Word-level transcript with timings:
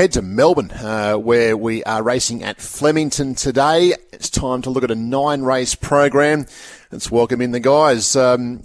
head 0.00 0.12
to 0.12 0.22
Melbourne, 0.22 0.70
uh, 0.70 1.16
where 1.16 1.54
we 1.54 1.84
are 1.84 2.02
racing 2.02 2.42
at 2.42 2.58
Flemington 2.58 3.34
today. 3.34 3.92
It's 4.14 4.30
time 4.30 4.62
to 4.62 4.70
look 4.70 4.82
at 4.82 4.90
a 4.90 4.94
nine 4.94 5.42
race 5.42 5.74
program. 5.74 6.46
Let's 6.90 7.10
welcome 7.10 7.42
in 7.42 7.50
the 7.50 7.60
guys. 7.60 8.16
Um, 8.16 8.62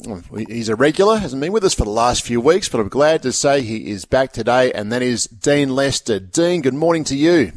he's 0.47 0.69
a 0.69 0.77
regular, 0.77 1.17
hasn't 1.17 1.41
been 1.41 1.51
with 1.51 1.65
us 1.65 1.73
for 1.73 1.83
the 1.83 1.89
last 1.89 2.23
few 2.23 2.39
weeks, 2.39 2.69
but 2.69 2.79
I'm 2.79 2.87
glad 2.87 3.21
to 3.23 3.33
say 3.33 3.63
he 3.63 3.89
is 3.91 4.05
back 4.05 4.31
today, 4.31 4.71
and 4.71 4.93
that 4.93 5.01
is 5.01 5.25
Dean 5.25 5.75
Lester. 5.75 6.21
Dean, 6.21 6.61
good 6.61 6.73
morning 6.73 7.03
to 7.03 7.17
you. 7.17 7.51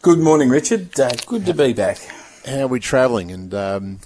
Good 0.00 0.20
morning, 0.20 0.48
Richard. 0.48 1.00
Uh, 1.00 1.10
good 1.26 1.44
to 1.46 1.54
be 1.54 1.72
back. 1.72 1.98
How 2.46 2.60
are 2.60 2.66
we 2.68 2.78
travelling? 2.78 3.32
And 3.32 3.52
um, 3.52 3.98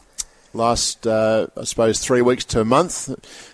last, 0.54 1.06
uh, 1.06 1.48
I 1.54 1.64
suppose, 1.64 1.98
three 1.98 2.22
weeks 2.22 2.46
to 2.46 2.62
a 2.62 2.64
month, 2.64 3.10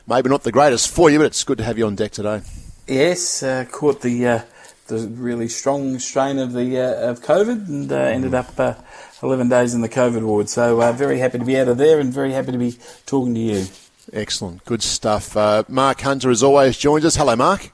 maybe 0.06 0.28
not 0.28 0.44
the 0.44 0.52
greatest 0.52 0.88
for 0.88 1.10
you, 1.10 1.18
but 1.18 1.26
it's 1.26 1.42
good 1.42 1.58
to 1.58 1.64
have 1.64 1.78
you 1.78 1.86
on 1.88 1.96
deck 1.96 2.12
today. 2.12 2.42
Yes, 2.86 3.42
uh, 3.42 3.64
caught 3.68 4.02
the 4.02 4.24
uh, 4.24 4.42
the 4.88 5.08
really 5.08 5.48
strong 5.48 5.98
strain 5.98 6.38
of 6.38 6.52
the 6.52 6.78
uh, 6.78 7.10
of 7.10 7.20
COVID 7.20 7.68
and 7.68 7.90
uh, 7.90 7.96
ended 7.96 8.34
up 8.34 8.58
uh, 8.58 8.74
11 9.22 9.48
days 9.48 9.74
in 9.74 9.80
the 9.80 9.88
COVID 9.88 10.22
ward. 10.22 10.48
So 10.48 10.80
uh, 10.80 10.92
very 10.92 11.18
happy 11.18 11.38
to 11.38 11.44
be 11.44 11.58
out 11.58 11.68
of 11.68 11.78
there 11.78 11.98
and 11.98 12.12
very 12.12 12.32
happy 12.32 12.52
to 12.52 12.58
be 12.58 12.78
talking 13.04 13.34
to 13.34 13.40
you. 13.40 13.66
Excellent, 14.12 14.64
good 14.64 14.82
stuff. 14.82 15.36
Uh, 15.36 15.64
Mark 15.68 16.00
Hunter, 16.00 16.30
as 16.30 16.42
always, 16.42 16.78
joins 16.78 17.04
us. 17.04 17.16
Hello, 17.16 17.34
Mark. 17.34 17.72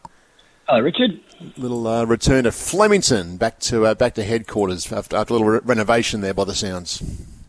Hello, 0.67 0.81
Richard. 0.81 1.21
Little 1.57 1.87
uh, 1.87 2.05
return 2.05 2.45
to 2.45 2.53
Flemington, 2.53 3.37
back 3.37 3.59
to 3.61 3.95
back 3.97 4.15
to 4.15 4.25
headquarters 4.25 4.91
after, 4.93 5.17
after 5.17 5.35
a 5.35 5.37
little 5.37 5.53
re- 5.53 5.61
renovation 5.65 6.21
there, 6.21 6.35
by 6.35 6.45
the 6.45 6.55
sounds. 6.55 7.03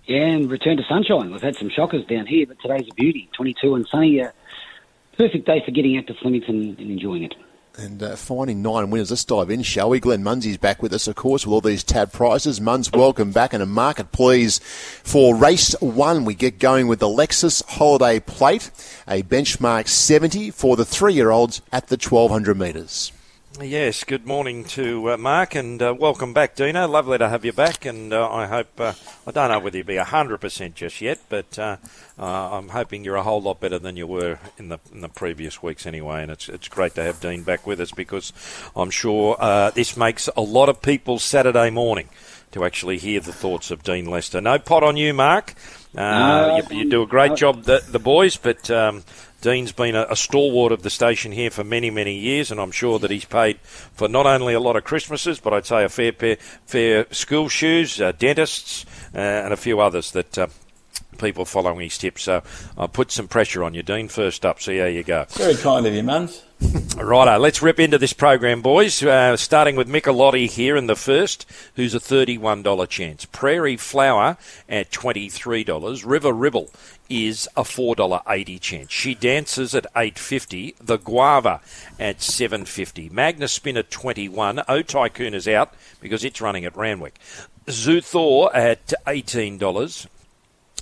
Yeah, 0.06 0.26
and 0.26 0.52
return 0.52 0.78
to 0.78 0.84
sunshine. 0.84 1.32
We've 1.32 1.42
had 1.42 1.56
some 1.56 1.70
shockers 1.70 2.06
down 2.06 2.26
here, 2.26 2.46
but 2.46 2.58
today's 2.60 2.88
a 2.92 2.94
beauty. 2.96 3.30
22 3.38 3.76
and 3.76 3.88
sunny. 3.88 4.22
perfect 5.18 5.46
day 5.46 5.62
for 5.64 5.72
getting 5.72 5.98
out 5.98 6.08
to 6.08 6.14
Flemington 6.16 6.76
and 6.78 6.92
enjoying 6.92 7.24
it 7.24 7.36
and 7.78 8.04
uh, 8.04 8.16
finding 8.16 8.62
nine 8.62 8.90
winners. 8.90 9.10
Let's 9.10 9.26
dive 9.26 9.50
in, 9.50 9.64
shall 9.64 9.90
we? 9.90 10.00
Glenn 10.00 10.24
Munsey's 10.24 10.58
back 10.58 10.82
with 10.82 10.94
us, 10.94 11.08
of 11.08 11.16
course, 11.16 11.46
with 11.46 11.54
all 11.54 11.62
these 11.62 11.84
tab 11.84 12.12
prices. 12.12 12.60
Muns, 12.60 12.96
welcome 12.96 13.32
back, 13.32 13.54
and 13.54 13.64
a 13.64 13.66
market 13.66 14.12
please 14.12 14.60
for 14.60 15.36
race 15.36 15.76
one. 15.82 16.26
We 16.26 16.36
get 16.36 16.60
going 16.60 16.88
with 16.88 17.00
the 17.00 17.08
Lexus 17.08 17.64
Holiday 17.66 18.20
Plate, 18.20 18.70
a 19.08 19.24
benchmark 19.24 19.88
70 19.88 20.52
for 20.52 20.76
the 20.76 20.86
three-year-olds 20.86 21.62
at 21.72 21.88
the 21.88 21.96
1200 21.96 22.58
metres. 22.58 23.12
Yes, 23.62 24.04
good 24.04 24.26
morning 24.26 24.64
to 24.66 25.12
uh, 25.12 25.18
Mark 25.18 25.54
and 25.54 25.80
uh, 25.80 25.94
welcome 25.98 26.34
back, 26.34 26.56
Dino. 26.56 26.88
Lovely 26.88 27.20
to 27.20 27.30
have 27.30 27.46
you 27.46 27.54
back, 27.54 27.86
and 27.86 28.12
uh, 28.12 28.28
I 28.28 28.48
hope 28.48 28.80
uh, 28.80 28.94
I 29.28 29.32
don't 29.32 29.52
know 29.52 29.60
whether 29.60 29.78
you'll 29.78 29.86
be 29.86 29.98
hundred 29.98 30.40
percent 30.40 30.74
just 30.74 31.00
yet, 31.02 31.20
but 31.30 31.60
uh, 31.60 31.78
uh, 32.18 32.24
I'm 32.58 32.70
hoping 32.70 33.04
you're 33.04 33.16
a 33.16 33.22
whole 33.22 33.44
lot 33.44 33.60
better 33.60 33.78
than 33.78 33.96
you 33.96 34.08
were 34.08 34.40
in 34.58 34.70
the 34.70 34.80
in 34.92 35.02
the 35.02 35.08
previous 35.08 35.62
weeks 35.62 35.86
anyway. 35.86 36.24
And 36.24 36.32
it's 36.32 36.50
it's 36.50 36.68
great 36.68 36.96
to 36.96 37.04
have 37.04 37.20
Dean 37.20 37.44
back 37.44 37.68
with 37.68 37.80
us 37.80 37.92
because 37.92 38.34
I'm 38.76 38.90
sure 38.90 39.38
this 39.76 39.96
makes 39.96 40.30
a 40.36 40.42
lot 40.42 40.68
of 40.68 40.82
people 40.82 41.20
Saturday 41.20 41.70
morning 41.70 42.10
to 42.54 42.66
actually 42.66 42.98
hear 42.98 43.20
the 43.20 43.34
thoughts 43.34 43.70
of 43.70 43.84
Dean 43.84 44.06
Lester. 44.06 44.42
No 44.42 44.58
pot 44.58 44.82
on 44.82 44.98
you, 44.98 45.14
Mark. 45.14 45.54
No, 45.94 46.60
you, 46.72 46.78
you, 46.78 46.90
do 46.90 47.04
a 47.04 47.08
great 47.08 47.36
job, 47.36 47.66
the, 47.66 47.84
the 47.88 48.00
boys, 48.00 48.36
but. 48.36 48.72
Um, 48.72 49.04
Dean's 49.44 49.74
been 49.74 49.94
a, 49.94 50.08
a, 50.10 50.16
stalwart 50.16 50.72
of 50.72 50.84
the 50.84 50.90
station 50.90 51.34
here 51.34 51.50
for 51.50 51.66
many, 51.66 51.90
many 51.90 52.16
years, 52.16 52.50
and 52.50 52.62
I'm 52.62 52.72
sure 52.72 52.98
that 53.00 53.12
he's 53.12 53.26
paid 53.26 53.60
for 53.60 54.08
not 54.08 54.26
only 54.26 54.54
a 54.54 54.60
lot 54.62 54.78
of 54.78 54.86
Christmases, 54.86 55.42
but 55.42 55.54
I'd 55.54 55.66
say 55.66 55.84
a 55.84 55.90
fair 55.90 56.14
pair, 56.14 56.38
fair 56.66 57.06
school 57.12 57.50
shoes, 57.50 58.00
uh, 58.00 58.14
dentists, 58.14 58.86
uh, 59.14 59.18
and 59.18 59.52
a 59.52 59.58
few 59.58 59.82
others 59.82 60.12
that 60.12 60.38
uh, 60.38 60.48
people 61.24 61.46
following 61.46 61.80
his 61.80 61.98
tips. 61.98 62.24
So 62.24 62.44
I'll 62.78 62.88
put 62.88 63.12
some 63.12 63.28
pressure 63.28 63.64
on 63.64 63.74
you, 63.74 63.82
Dean. 63.84 64.08
First 64.08 64.46
up, 64.46 64.62
see 64.62 64.78
how 64.78 64.86
you 64.86 65.04
go. 65.04 65.26
Very 65.30 65.56
kind 65.56 65.86
of 65.88 65.94
you, 65.94 66.04
Muns. 66.04 66.42
Righto, 66.98 67.38
let's 67.40 67.62
rip 67.62 67.80
into 67.80 67.98
this 67.98 68.14
program, 68.14 68.62
boys. 68.62 69.02
Uh, 69.04 69.36
starting 69.36 69.76
with 69.76 69.90
Michelotti 69.90 70.50
here 70.50 70.78
in 70.78 70.88
the 70.88 70.96
first, 70.96 71.46
who's 71.76 71.96
a 71.96 72.00
$31 72.00 72.88
chance. 72.88 73.26
Prairie 73.26 73.78
Flower 73.78 74.38
at 74.70 74.92
$23. 74.92 76.06
River 76.06 76.32
Ribble 76.32 76.70
is 77.10 77.48
a 77.58 77.64
$4.80 77.64 78.62
chance. 78.62 78.92
She 78.92 79.16
dances 79.16 79.76
at 79.76 79.92
8.50. 79.94 80.76
The 80.80 80.98
Guava 80.98 81.62
at 82.00 82.20
7.50. 82.20 83.12
Magna 83.12 83.48
Spin 83.48 83.78
at 83.78 83.92
21. 83.92 84.64
O 84.68 84.82
Tycoon 84.82 85.34
is 85.34 85.48
out 85.48 85.74
because 86.00 86.24
it's 86.24 86.42
running 86.42 86.66
at 86.66 86.78
Randwick. 86.78 87.20
Zuthor 87.68 88.54
at 88.54 88.94
$18. 89.06 90.08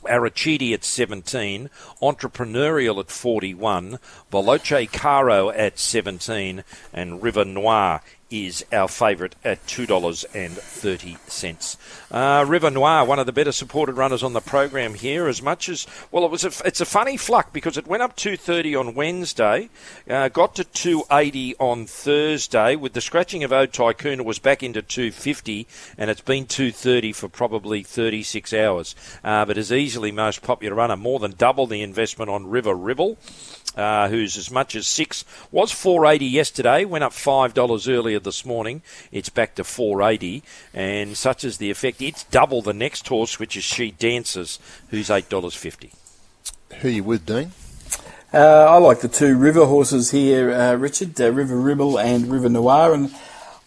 Arachidi 0.03 0.73
at 0.73 0.83
17, 0.83 1.69
Entrepreneurial 2.01 2.99
at 2.99 3.09
41, 3.09 3.99
Veloce 4.31 4.91
Caro 4.91 5.49
at 5.49 5.79
17, 5.79 6.63
and 6.93 7.21
River 7.23 7.45
Noir 7.45 8.01
is 8.31 8.65
our 8.71 8.87
favourite 8.87 9.35
at 9.43 9.63
$2.30. 9.67 11.77
Uh, 12.11 12.45
River 12.47 12.71
Noir, 12.71 13.05
one 13.05 13.19
of 13.19 13.25
the 13.25 13.31
better 13.31 13.51
supported 13.51 13.97
runners 13.97 14.23
on 14.23 14.33
the 14.33 14.41
program 14.41 14.95
here, 14.95 15.27
as 15.27 15.41
much 15.41 15.69
as, 15.69 15.87
well, 16.11 16.25
it 16.25 16.31
was 16.31 16.43
a, 16.43 16.51
it's 16.65 16.81
a 16.81 16.85
funny 16.85 17.17
fluck 17.17 17.53
because 17.53 17.77
it 17.77 17.85
went 17.85 18.01
up 18.01 18.15
230 18.15 18.75
on 18.75 18.95
Wednesday, 18.95 19.69
uh, 20.09 20.29
got 20.29 20.55
to 20.55 20.63
280 20.63 21.55
on 21.59 21.85
Thursday. 21.85 22.75
With 22.75 22.93
the 22.93 23.01
scratching 23.01 23.43
of 23.43 23.51
O 23.51 23.65
Tycoon, 23.65 24.21
it 24.21 24.25
was 24.25 24.39
back 24.39 24.63
into 24.63 24.81
250, 24.81 25.67
and 25.97 26.09
it's 26.09 26.21
been 26.21 26.45
230 26.45 27.11
for 27.13 27.27
probably 27.27 27.83
36 27.83 28.53
hours. 28.53 28.95
Uh, 29.23 29.45
but 29.45 29.57
is 29.57 29.71
easily 29.71 30.11
most 30.11 30.41
popular 30.41 30.75
runner, 30.75 30.95
more 30.95 31.19
than 31.19 31.33
double 31.37 31.67
the 31.67 31.81
investment 31.81 32.31
on 32.31 32.49
River 32.49 32.73
Ribble 32.73 33.17
uh, 33.75 34.09
who's 34.09 34.37
as 34.37 34.51
much 34.51 34.75
as 34.75 34.87
six, 34.87 35.23
was 35.51 35.71
480 35.71 36.25
yesterday, 36.25 36.85
went 36.85 37.03
up 37.03 37.13
$5 37.13 37.89
earlier 37.89 38.19
this 38.19 38.45
morning. 38.45 38.81
It's 39.11 39.29
back 39.29 39.55
to 39.55 39.63
480, 39.63 40.43
and 40.73 41.15
such 41.15 41.43
is 41.43 41.57
the 41.57 41.71
effect. 41.71 42.01
It's 42.01 42.23
double 42.25 42.61
the 42.61 42.73
next 42.73 43.07
horse, 43.07 43.39
which 43.39 43.55
is 43.55 43.63
She 43.63 43.91
Dances, 43.91 44.59
who's 44.89 45.09
$8.50. 45.09 45.91
Who 46.81 46.87
are 46.87 46.91
you 46.91 47.03
with, 47.03 47.25
Dean? 47.25 47.51
Uh, 48.33 48.65
I 48.69 48.77
like 48.77 49.01
the 49.01 49.09
two 49.09 49.35
river 49.35 49.65
horses 49.65 50.11
here, 50.11 50.51
uh, 50.51 50.75
Richard, 50.75 51.19
uh, 51.19 51.31
River 51.31 51.57
Ribble 51.57 51.99
and 51.99 52.31
River 52.31 52.47
Noir, 52.47 52.93
and 52.93 53.13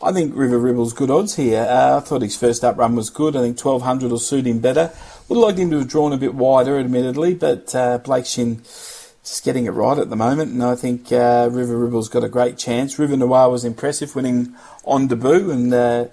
I 0.03 0.11
think 0.13 0.35
River 0.35 0.59
Ribble's 0.59 0.95
good 0.95 1.11
odds 1.11 1.37
here. 1.37 1.67
Uh, 1.69 1.99
I 1.99 2.01
thought 2.01 2.23
his 2.23 2.37
first 2.37 2.65
up 2.65 2.79
run 2.79 2.97
was 2.97 3.11
good. 3.11 3.37
I 3.37 3.41
think 3.41 3.63
1200 3.63 4.11
will 4.11 4.19
suit 4.19 4.47
him 4.47 4.61
better. 4.61 4.91
Would 5.29 5.37
have 5.37 5.45
liked 5.45 5.59
him 5.59 5.71
to 5.71 5.79
have 5.79 5.89
drawn 5.89 6.13
a 6.15 6.17
bit 6.17 6.35
wider, 6.35 6.79
admittedly, 6.79 7.35
but 7.35 7.75
uh, 7.75 7.99
Blake 7.99 8.25
Shinn 8.25 8.63
just 9.25 9.43
getting 9.43 9.65
it 9.65 9.71
right 9.71 9.99
at 9.99 10.11
the 10.11 10.17
moment, 10.17 10.53
and 10.53 10.63
I 10.63 10.75
think 10.75 11.11
uh, 11.11 11.49
River 11.51 11.79
Ribble's 11.79 12.11
got 12.11 12.23
a 12.23 12.29
great 12.29 12.59
chance. 12.59 12.99
River 12.99 13.17
Noir 13.17 13.51
was 13.51 13.65
impressive, 13.65 14.15
winning 14.15 14.55
on 14.85 15.07
debut, 15.07 15.51
and 15.51 15.73
uh, 15.73 16.05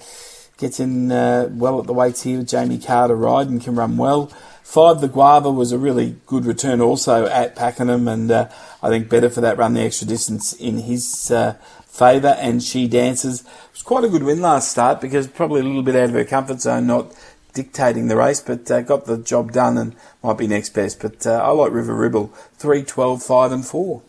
gets 0.58 0.80
in 0.80 1.12
uh, 1.12 1.50
well 1.52 1.82
at 1.82 1.88
the 1.88 1.94
weights 1.94 2.24
here 2.24 2.38
with 2.38 2.48
Jamie 2.48 2.80
Carter 2.80 3.16
ride 3.16 3.48
and 3.48 3.62
can 3.62 3.76
run 3.76 3.98
well. 3.98 4.28
Five, 4.64 5.02
the 5.02 5.10
Guava 5.10 5.52
was 5.52 5.74
a 5.74 5.78
really 5.78 6.16
good 6.26 6.46
return 6.46 6.80
also 6.80 7.26
at 7.26 7.58
Pakenham, 7.58 8.08
and 8.08 8.32
uh, 8.32 8.48
I 8.82 8.88
think 8.88 9.10
better 9.10 9.30
for 9.30 9.42
that 9.42 9.58
run 9.58 9.74
the 9.74 9.82
extra 9.82 10.08
distance 10.08 10.54
in 10.54 10.78
his 10.78 11.30
uh, 11.30 11.56
favour. 11.86 12.38
And 12.40 12.64
she 12.64 12.88
dances. 12.88 13.42
It 13.42 13.48
was 13.74 13.82
quite 13.82 14.06
a 14.06 14.10
good 14.10 14.24
win 14.24 14.40
last 14.40 14.72
start 14.72 15.02
because 15.02 15.28
probably 15.28 15.60
a 15.60 15.66
little 15.66 15.84
bit 15.84 15.98
out 15.98 16.10
of 16.10 16.12
her 16.12 16.24
comfort 16.24 16.62
zone, 16.62 16.88
not 16.88 17.14
dictating 17.53 18.07
the 18.07 18.16
race, 18.16 18.41
but 18.41 18.69
uh, 18.72 18.81
got 18.81 19.06
the 19.06 19.17
job 19.17 19.51
done 19.51 19.78
and 19.78 19.95
might 20.23 20.38
be 20.38 20.47
next 20.47 20.69
best. 20.69 21.01
But 21.01 21.25
uh, 21.25 21.41
I 21.44 21.50
like 21.50 21.72
River 21.72 21.94
Ribble, 21.94 22.28
3, 22.57 22.84
12, 22.84 23.23
5 23.23 23.51
and 23.51 23.66
4. 23.66 24.01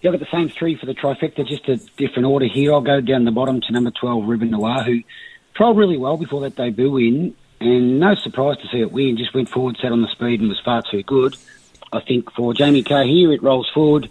Yeah, 0.00 0.10
I've 0.10 0.20
got 0.20 0.30
the 0.30 0.36
same 0.36 0.48
three 0.48 0.76
for 0.76 0.86
the 0.86 0.94
trifecta, 0.94 1.46
just 1.46 1.68
a 1.68 1.76
different 1.96 2.26
order 2.26 2.46
here. 2.46 2.72
I'll 2.72 2.80
go 2.80 3.00
down 3.00 3.24
the 3.24 3.30
bottom 3.30 3.60
to 3.62 3.72
number 3.72 3.90
12, 3.90 4.28
River 4.28 4.44
Noir, 4.44 4.82
who 4.82 5.02
trialled 5.54 5.76
really 5.76 5.96
well 5.96 6.16
before 6.16 6.42
that 6.42 6.54
debut 6.54 6.90
win, 6.90 7.34
and 7.60 7.98
no 7.98 8.14
surprise 8.14 8.58
to 8.58 8.68
see 8.68 8.80
it 8.80 8.92
win. 8.92 9.16
Just 9.16 9.34
went 9.34 9.48
forward, 9.48 9.76
sat 9.80 9.92
on 9.92 10.02
the 10.02 10.08
speed, 10.08 10.40
and 10.40 10.48
was 10.48 10.60
far 10.64 10.82
too 10.82 11.02
good. 11.02 11.36
I 11.92 12.00
think 12.00 12.30
for 12.32 12.52
Jamie 12.52 12.82
Kah 12.82 13.04
here, 13.04 13.32
it 13.32 13.42
rolls 13.42 13.70
forward, 13.72 14.10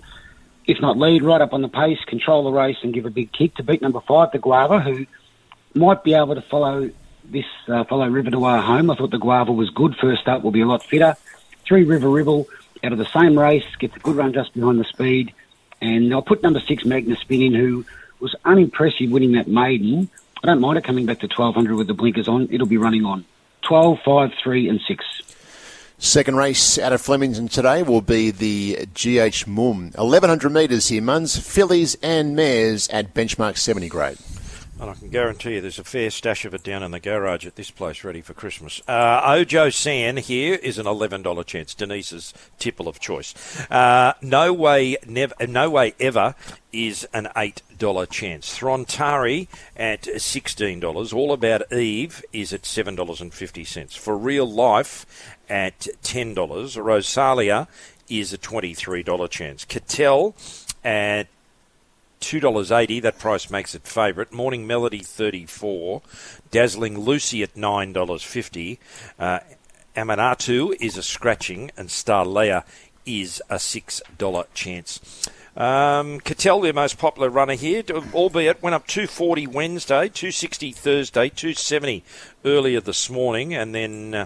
if 0.66 0.82
not 0.82 0.98
lead, 0.98 1.24
right 1.24 1.42
up 1.42 1.54
on 1.54 1.62
the 1.62 1.68
pace, 1.68 2.00
control 2.08 2.46
the 2.46 2.52
race, 2.52 2.78
and 2.82 2.94
give 2.94 3.06
a 3.06 3.12
big 3.12 3.32
kick 3.32 3.56
to 3.56 3.64
beat 3.64 3.82
number 3.82 4.02
five, 4.02 4.32
the 4.32 4.40
Guava, 4.40 4.80
who 4.80 5.06
might 5.76 6.04
be 6.04 6.14
able 6.14 6.36
to 6.36 6.42
follow 6.42 6.90
this 7.32 7.46
uh, 7.68 7.84
follow 7.86 8.08
River 8.08 8.30
Noir 8.30 8.62
home. 8.62 8.90
I 8.90 8.96
thought 8.96 9.12
the 9.12 9.18
Guava 9.18 9.52
was 9.52 9.70
good 9.70 9.96
first 9.96 10.28
up, 10.28 10.44
will 10.44 10.52
be 10.52 10.62
a 10.62 10.68
lot 10.68 10.84
fitter. 10.84 11.16
Three 11.66 11.84
River 11.84 12.10
Ribble 12.10 12.48
out 12.84 12.92
of 12.92 12.98
the 12.98 13.06
same 13.06 13.38
race, 13.38 13.66
gets 13.80 13.96
a 13.96 14.00
good 14.00 14.16
run 14.16 14.34
just 14.34 14.54
behind 14.54 14.80
the 14.80 14.86
speed. 14.86 15.34
And 15.82 16.14
I'll 16.14 16.22
put 16.22 16.44
number 16.44 16.60
six 16.60 16.86
Magnus 16.86 17.20
Spin 17.20 17.42
in, 17.42 17.54
who 17.54 17.86
was 18.20 18.36
unimpressive 18.46 19.10
winning 19.10 19.34
that 19.34 19.48
maiden. 19.48 20.10
I 20.44 20.48
don't 20.48 20.62
mind 20.62 20.78
it 20.78 20.84
coming 20.84 21.06
back 21.06 21.20
to 21.20 21.28
1200 21.28 21.76
with 21.76 21.88
the 21.88 21.94
blinkers 21.94 22.28
on. 22.28 22.48
It'll 22.52 22.68
be 22.68 22.78
running 22.78 23.06
on 23.06 23.26
12, 23.64 24.00
5, 24.06 24.34
3, 24.42 24.70
and 24.70 24.80
6. 24.82 25.06
Second 25.98 26.36
race 26.36 26.78
out 26.78 26.94
of 26.94 27.02
Flemington 27.02 27.48
today 27.48 27.82
will 27.82 28.02
be 28.02 28.30
the 28.30 28.88
GH 28.94 29.48
Mumm. 29.48 29.92
1100 29.96 30.50
metres 30.52 30.90
here, 30.90 31.02
Muns, 31.02 31.40
fillies 31.40 31.96
and 32.04 32.36
mares 32.36 32.90
at 32.90 33.14
benchmark 33.14 33.58
70 33.58 33.88
grade. 33.88 34.18
And 34.80 34.90
I 34.90 34.94
can 34.94 35.10
guarantee 35.10 35.54
you 35.54 35.62
there's 35.62 35.80
a 35.80 35.86
fair 35.86 36.10
stash 36.10 36.44
of 36.44 36.54
it 36.54 36.64
down 36.64 36.84
in 36.84 36.92
the 36.92 37.00
garage 37.00 37.46
at 37.46 37.56
this 37.56 37.72
place 37.72 38.04
ready 38.04 38.20
for 38.20 38.34
Christmas. 38.34 38.82
Uh, 38.88 39.22
Ojo 39.24 39.70
San 39.70 40.18
here 40.18 40.56
is 40.56 40.78
an 40.78 40.86
$11 40.86 41.46
chance. 41.46 41.74
Denise's 41.74 42.34
tipple 42.60 42.90
of 42.90 43.00
choice. 43.00 43.34
Uh, 43.72 44.14
no 44.22 44.52
way, 44.52 44.98
never, 45.08 45.34
no 45.48 45.70
way 45.70 45.94
ever 46.00 46.36
is 46.74 47.08
an 47.14 47.30
$8 47.38 48.10
chance. 48.10 48.60
Throntari 48.60 49.48
at 49.78 50.04
$16. 50.04 51.14
All 51.14 51.32
About 51.32 51.72
Eve 51.72 52.22
is 52.34 52.52
at 52.52 52.64
$7.50. 52.64 53.98
For 53.98 54.18
Real 54.18 54.50
Life 54.52 55.06
at 55.50 55.88
$10. 56.04 56.84
Rosalia 56.84 57.70
is 58.10 58.34
a 58.34 58.38
$23 58.38 59.30
chance. 59.30 59.64
Cattell 59.64 60.36
at 60.84 61.28
two 62.20 62.40
dollars 62.40 62.72
eighty. 62.72 63.00
That 63.00 63.20
price 63.20 63.50
makes 63.50 63.76
it 63.76 63.88
favourite. 63.88 64.32
Morning 64.32 64.68
Melody 64.68 65.00
thirty 65.00 65.46
four. 65.46 66.02
Dazzling 66.52 67.00
Lucy 67.00 67.44
at 67.44 67.56
nine 67.56 67.94
dollars 67.94 68.24
fifty. 68.24 68.80
Uh, 69.20 69.40
Amanatu 69.96 70.76
is 70.80 70.98
a 70.98 71.04
scratching, 71.04 71.72
and 71.78 71.90
Star 71.90 72.26
Starlea 72.26 72.64
is 73.06 73.42
a 73.50 73.60
six 73.60 74.02
dollar 74.18 74.46
chance. 74.54 75.30
Um, 75.56 76.20
Cattell, 76.20 76.60
their 76.60 76.74
most 76.74 76.98
popular 76.98 77.30
runner 77.30 77.54
here, 77.54 77.82
albeit 78.14 78.62
went 78.62 78.74
up 78.74 78.88
240 78.88 79.48
Wednesday, 79.48 80.10
260 80.10 80.74
Thursday, 80.74 81.30
270 81.30 82.04
earlier 82.44 82.82
this 82.82 83.10
morning, 83.10 83.54
and 83.54 83.74
then 83.74 84.14
uh, 84.14 84.26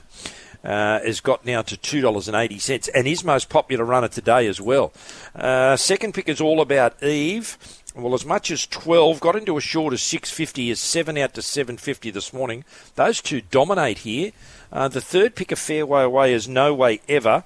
uh, 0.64 1.00
has 1.00 1.22
got 1.22 1.46
now 1.46 1.62
to 1.62 1.78
$2.80 1.78 2.90
and 2.94 3.08
his 3.08 3.24
most 3.24 3.50
popular 3.50 3.86
runner 3.86 4.08
today 4.08 4.48
as 4.48 4.60
well. 4.60 4.92
Uh, 5.36 5.76
second 5.76 6.14
pick 6.14 6.28
is 6.28 6.42
all 6.42 6.62
about 6.62 7.02
Eve. 7.04 7.58
Well, 7.96 8.14
as 8.14 8.26
much 8.26 8.52
as 8.52 8.68
12, 8.68 9.20
got 9.20 9.36
into 9.36 9.58
a 9.58 9.62
short 9.62 9.94
of 9.94 10.00
650, 10.00 10.70
is 10.70 10.80
7 10.80 11.18
out 11.18 11.34
to 11.34 11.42
750 11.42 12.12
this 12.12 12.32
morning. 12.32 12.64
Those 12.96 13.20
two 13.20 13.42
dominate 13.42 14.00
here. 14.00 14.32
Uh, 14.72 14.88
the 14.88 15.02
third 15.02 15.36
pick, 15.36 15.52
a 15.52 15.56
fairway 15.56 16.04
away, 16.04 16.34
is 16.34 16.48
no 16.48 16.74
way 16.74 17.02
ever. 17.10 17.44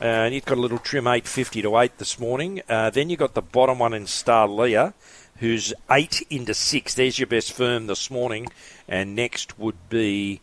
Uh, 0.00 0.04
and 0.04 0.34
you've 0.34 0.44
got 0.44 0.58
a 0.58 0.60
little 0.60 0.78
trim 0.78 1.06
850 1.06 1.62
to 1.62 1.78
8 1.78 1.96
this 1.96 2.20
morning. 2.20 2.60
Uh, 2.68 2.90
then 2.90 3.08
you've 3.08 3.18
got 3.18 3.34
the 3.34 3.42
bottom 3.42 3.78
one 3.78 3.94
in 3.94 4.06
Star 4.06 4.46
Leah, 4.46 4.92
who's 5.38 5.72
8 5.90 6.26
into 6.28 6.52
6. 6.52 6.94
There's 6.94 7.18
your 7.18 7.26
best 7.26 7.52
firm 7.52 7.86
this 7.86 8.10
morning. 8.10 8.48
And 8.86 9.16
next 9.16 9.58
would 9.58 9.88
be 9.88 10.40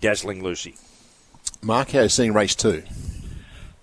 Dazzling 0.00 0.44
Lucy. 0.44 0.76
Mark, 1.62 1.90
how 1.90 1.98
are 1.98 2.02
you 2.04 2.08
seeing 2.08 2.32
race 2.32 2.54
two? 2.54 2.82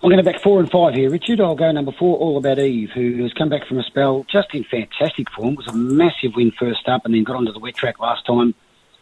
I'm 0.01 0.09
going 0.09 0.17
to 0.17 0.23
back 0.23 0.41
four 0.41 0.59
and 0.59 0.69
five 0.69 0.95
here, 0.95 1.11
Richard. 1.11 1.39
I'll 1.39 1.55
go 1.55 1.71
number 1.71 1.91
four, 1.91 2.17
All 2.17 2.37
About 2.37 2.57
Eve, 2.57 2.89
who 2.91 3.21
has 3.21 3.33
come 3.33 3.49
back 3.49 3.67
from 3.67 3.77
a 3.77 3.83
spell 3.83 4.25
just 4.31 4.53
in 4.55 4.63
fantastic 4.63 5.29
form. 5.31 5.53
It 5.53 5.57
was 5.57 5.67
a 5.67 5.73
massive 5.73 6.35
win 6.35 6.51
first 6.51 6.87
up 6.87 7.05
and 7.05 7.13
then 7.13 7.23
got 7.23 7.35
onto 7.35 7.51
the 7.51 7.59
wet 7.59 7.75
track 7.75 7.99
last 7.99 8.25
time. 8.25 8.55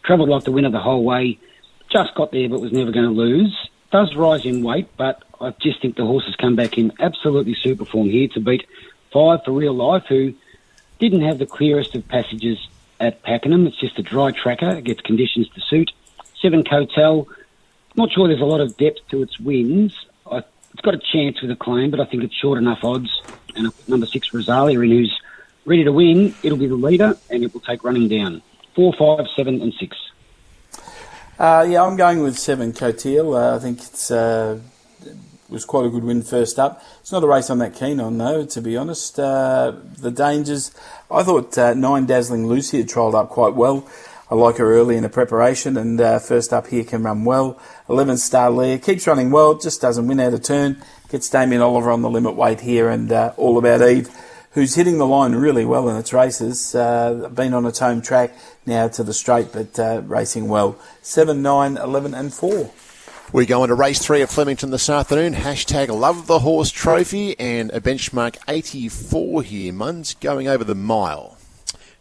Travelled 0.03 0.27
like 0.27 0.43
the 0.43 0.51
winner 0.51 0.69
the 0.69 0.79
whole 0.79 1.05
way. 1.05 1.39
Just 1.89 2.15
got 2.15 2.31
there 2.31 2.49
but 2.49 2.59
was 2.59 2.73
never 2.73 2.91
going 2.91 3.05
to 3.05 3.11
lose. 3.11 3.69
Does 3.91 4.13
rise 4.15 4.45
in 4.45 4.61
weight, 4.61 4.89
but 4.97 5.23
I 5.39 5.51
just 5.51 5.81
think 5.81 5.95
the 5.95 6.05
horse 6.05 6.25
has 6.25 6.35
come 6.35 6.57
back 6.57 6.77
in 6.77 6.91
absolutely 6.99 7.55
super 7.55 7.85
form 7.85 8.09
here 8.09 8.27
to 8.29 8.41
beat 8.41 8.67
five 9.13 9.39
for 9.45 9.51
real 9.51 9.73
life, 9.73 10.03
who 10.09 10.33
didn't 10.99 11.21
have 11.21 11.39
the 11.39 11.45
clearest 11.45 11.95
of 11.95 12.05
passages 12.09 12.57
at 12.99 13.23
Pakenham. 13.23 13.67
It's 13.67 13.79
just 13.79 13.97
a 13.99 14.03
dry 14.03 14.31
tracker. 14.31 14.71
It 14.71 14.83
gets 14.83 14.99
conditions 15.01 15.47
to 15.49 15.61
suit. 15.61 15.91
Seven 16.41 16.65
Cotel. 16.65 17.27
Not 17.95 18.11
sure 18.11 18.27
there's 18.27 18.41
a 18.41 18.45
lot 18.45 18.61
of 18.61 18.75
depth 18.77 19.07
to 19.09 19.21
its 19.21 19.39
wins. 19.39 20.05
I 20.29 20.43
it's 20.75 20.81
got 20.81 20.93
a 20.93 20.97
chance 20.97 21.41
with 21.41 21.49
a 21.51 21.55
claim, 21.55 21.89
but 21.89 22.01
I 22.01 22.05
think 22.05 22.23
it's 22.25 22.35
short 22.35 22.57
enough 22.57 22.83
odds. 22.83 23.21
And 23.55 23.71
number 23.87 24.05
six, 24.05 24.33
Rosalia, 24.33 24.77
in 24.81 24.89
who's 24.89 25.21
ready 25.63 25.85
to 25.85 25.91
win. 25.93 26.35
It'll 26.43 26.57
be 26.57 26.67
the 26.67 26.75
leader, 26.75 27.17
and 27.29 27.43
it 27.45 27.53
will 27.53 27.61
take 27.61 27.85
running 27.85 28.09
down. 28.09 28.41
Four, 28.75 28.91
five, 28.93 29.25
seven, 29.37 29.61
and 29.61 29.73
six. 29.73 29.97
Uh, 31.39 31.65
yeah, 31.69 31.81
I'm 31.81 31.95
going 31.95 32.21
with 32.21 32.37
seven 32.37 32.73
Cotil. 32.73 33.39
Uh, 33.39 33.55
I 33.55 33.59
think 33.59 33.79
it's 33.79 34.11
uh, 34.11 34.59
was 35.47 35.63
quite 35.63 35.85
a 35.85 35.89
good 35.89 36.03
win 36.03 36.23
first 36.23 36.59
up. 36.59 36.83
It's 36.99 37.13
not 37.13 37.23
a 37.23 37.27
race 37.27 37.49
I'm 37.49 37.59
that 37.59 37.75
keen 37.75 38.01
on, 38.01 38.17
though, 38.17 38.45
to 38.45 38.61
be 38.61 38.75
honest. 38.75 39.17
Uh, 39.17 39.75
the 39.97 40.11
dangers. 40.11 40.71
I 41.09 41.23
thought 41.23 41.57
uh, 41.57 41.73
nine 41.73 42.05
Dazzling 42.05 42.47
Lucy 42.47 42.79
had 42.79 42.87
trialled 42.87 43.15
up 43.15 43.29
quite 43.29 43.53
well. 43.53 43.87
I 44.29 44.33
like 44.35 44.57
her 44.57 44.73
early 44.73 44.97
in 44.97 45.03
the 45.03 45.09
preparation, 45.09 45.77
and 45.77 46.01
uh, 46.01 46.17
first 46.17 46.51
up 46.51 46.67
here 46.67 46.83
can 46.83 47.03
run 47.03 47.25
well. 47.25 47.59
11 47.89 48.17
Star 48.17 48.49
Leah 48.49 48.79
keeps 48.79 49.05
running 49.05 49.29
well, 49.29 49.55
just 49.55 49.81
doesn't 49.81 50.07
win 50.07 50.19
out 50.19 50.33
of 50.33 50.41
turn. 50.41 50.81
Gets 51.09 51.29
Damien 51.29 51.61
Oliver 51.61 51.91
on 51.91 52.01
the 52.01 52.09
limit 52.09 52.35
weight 52.35 52.61
here, 52.61 52.89
and 52.89 53.11
uh, 53.11 53.33
all 53.37 53.59
about 53.59 53.87
Eve, 53.87 54.09
who's 54.51 54.73
hitting 54.73 54.97
the 54.97 55.05
line 55.05 55.33
really 55.33 55.63
well 55.63 55.87
in 55.89 55.95
its 55.95 56.11
races. 56.11 56.73
Uh, 56.73 57.29
been 57.33 57.53
on 57.53 57.67
its 57.67 57.77
home 57.77 58.01
track 58.01 58.33
now 58.65 58.87
to 58.87 59.03
the 59.03 59.13
straight, 59.13 59.53
but 59.53 59.77
uh, 59.77 60.01
racing 60.05 60.47
well. 60.47 60.75
7, 61.03 61.43
9, 61.43 61.77
11, 61.77 62.15
and 62.15 62.33
4. 62.33 62.71
We 63.31 63.45
go 63.45 63.63
into 63.63 63.75
race 63.75 63.99
three 63.99 64.21
at 64.21 64.29
Flemington 64.29 64.71
this 64.71 64.89
afternoon. 64.89 65.33
Hashtag 65.33 65.89
love 65.89 66.25
the 66.25 66.39
horse 66.39 66.71
trophy 66.71 67.37
and 67.39 67.69
a 67.71 67.81
benchmark 67.81 68.37
84 68.47 69.43
here. 69.43 69.73
Muns 69.73 70.19
going 70.19 70.47
over 70.47 70.63
the 70.63 70.75
mile. 70.75 71.34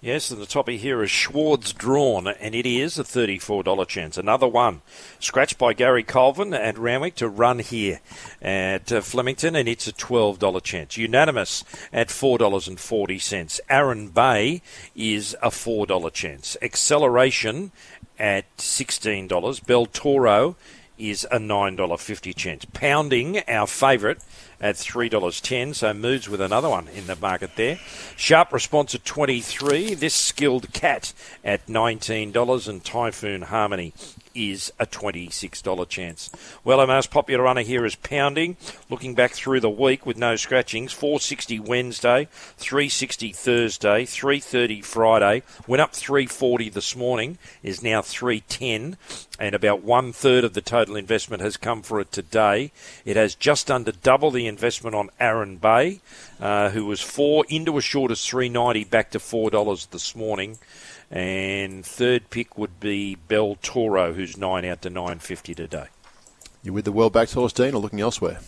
Yes, 0.05 0.31
and 0.31 0.39
the 0.39 0.45
toppy 0.45 0.77
here 0.77 1.03
is 1.03 1.11
Schwartz 1.11 1.73
drawn, 1.73 2.27
and 2.27 2.55
it 2.55 2.67
is 2.67 2.99
a 2.99 3.05
$34 3.05 3.89
chance. 3.89 4.19
Another 4.19 4.47
one. 4.47 4.83
Scratched 5.19 5.57
by 5.57 5.73
Gary 5.73 6.03
Colvin 6.03 6.53
at 6.53 6.77
Randwick 6.77 7.15
to 7.15 7.27
run 7.27 7.61
here 7.61 8.01
at 8.43 8.93
uh, 8.93 9.01
Flemington, 9.01 9.57
and 9.57 9.67
it's 9.67 9.89
a 9.89 9.95
$12 9.95 10.63
chance. 10.63 10.99
Unanimous 10.99 11.65
at 11.91 12.09
$4.40. 12.09 13.61
Aaron 13.71 14.09
Bay 14.09 14.61
is 14.95 15.35
a 15.41 15.49
$4 15.49 16.13
chance. 16.13 16.59
Acceleration 16.61 17.73
at 18.19 18.55
$16. 18.59 19.67
Bel 19.67 19.87
Toro 19.87 20.57
is 20.99 21.25
a 21.31 21.39
$9.50 21.39 22.35
chance. 22.35 22.65
Pounding, 22.67 23.41
our 23.49 23.67
favourite, 23.67 24.19
at 24.61 24.77
$3.10, 24.77 25.75
so 25.75 25.93
moves 25.93 26.29
with 26.29 26.41
another 26.41 26.69
one 26.69 26.89
in 26.89 27.07
the 27.07 27.17
market 27.17 27.57
there. 27.57 27.79
Sharp 28.17 28.53
response 28.53 28.95
at 28.95 29.05
23 29.05 29.95
This 29.95 30.15
skilled 30.15 30.73
cat 30.73 31.13
at 31.45 31.67
$19, 31.67 32.69
and 32.69 32.85
Typhoon 32.85 33.43
Harmony 33.43 33.93
is 34.35 34.73
a 34.79 34.87
$26 34.87 35.89
chance. 35.89 36.31
Well, 36.65 36.81
our 36.81 36.87
most 36.87 37.11
popular 37.11 37.45
runner 37.45 37.63
here 37.63 37.85
is 37.85 37.95
Pounding. 37.95 38.57
Looking 38.91 39.15
back 39.15 39.33
through 39.33 39.61
the 39.61 39.71
week 39.71 40.05
with 40.05 40.17
no 40.17 40.37
scratchings, 40.37 40.93
460 40.93 41.61
Wednesday, 41.61 42.29
360 42.57 43.33
Thursday, 43.33 44.05
330 44.05 44.81
Friday, 44.83 45.43
went 45.67 45.81
up 45.81 45.93
340 45.95 46.69
this 46.71 46.97
morning, 46.97 47.39
is 47.63 47.83
now 47.83 48.03
310, 48.03 48.97
and 49.39 49.55
about 49.55 49.83
one 49.83 50.13
third 50.13 50.45
of 50.45 50.55
the 50.55 50.61
total 50.61 50.97
investment 50.97 51.43
has 51.43 51.57
come 51.57 51.83
for 51.83 52.01
it 52.01 52.13
today. 52.13 52.73
It 53.05 53.17
has 53.17 53.35
just 53.35 53.71
under 53.71 53.93
double 53.93 54.31
the 54.31 54.47
investment 54.47 54.95
on 54.95 55.11
Aaron 55.19 55.57
Bay, 55.57 56.01
uh, 56.41 56.71
who 56.71 56.87
was 56.87 57.01
four 57.01 57.45
into 57.49 57.79
a 57.79 57.83
short 57.83 58.11
of 58.11 58.19
390 58.19 58.85
back 58.85 59.11
to 59.13 59.19
$4 59.19 59.91
this 59.91 60.15
morning. 60.15 60.59
And 61.15 61.87
third 61.87 62.29
pick 62.29 62.59
would 62.59 62.81
be 62.81 63.15
Bel 63.15 63.57
Toro, 63.63 64.15
who's 64.15 64.37
nine 64.37 64.65
out 64.65 64.83
to 64.83 64.91
950 64.91 65.55
today. 65.55 65.87
You 66.65 66.73
with 66.73 66.85
the 66.85 66.91
world 66.91 67.13
backed 67.13 67.35
horse, 67.35 67.53
Dean, 67.53 67.73
or 67.73 67.79
looking 67.79 68.01
elsewhere? 68.01 68.41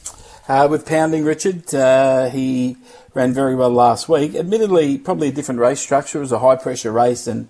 Uh, 0.49 0.67
with 0.69 0.85
Pounding 0.85 1.25
Richard, 1.25 1.73
uh, 1.73 2.29
he 2.29 2.76
ran 3.14 3.33
very 3.33 3.55
well 3.55 3.71
last 3.71 4.09
week. 4.09 4.35
Admittedly, 4.35 4.99
probably 4.99 5.29
a 5.29 5.33
different 5.33 5.61
race 5.61 5.79
structure. 5.79 6.19
It 6.19 6.23
was 6.23 6.33
a 6.33 6.41
high 6.41 6.57
pressure 6.57 6.91
race, 6.91 7.29
and 7.29 7.49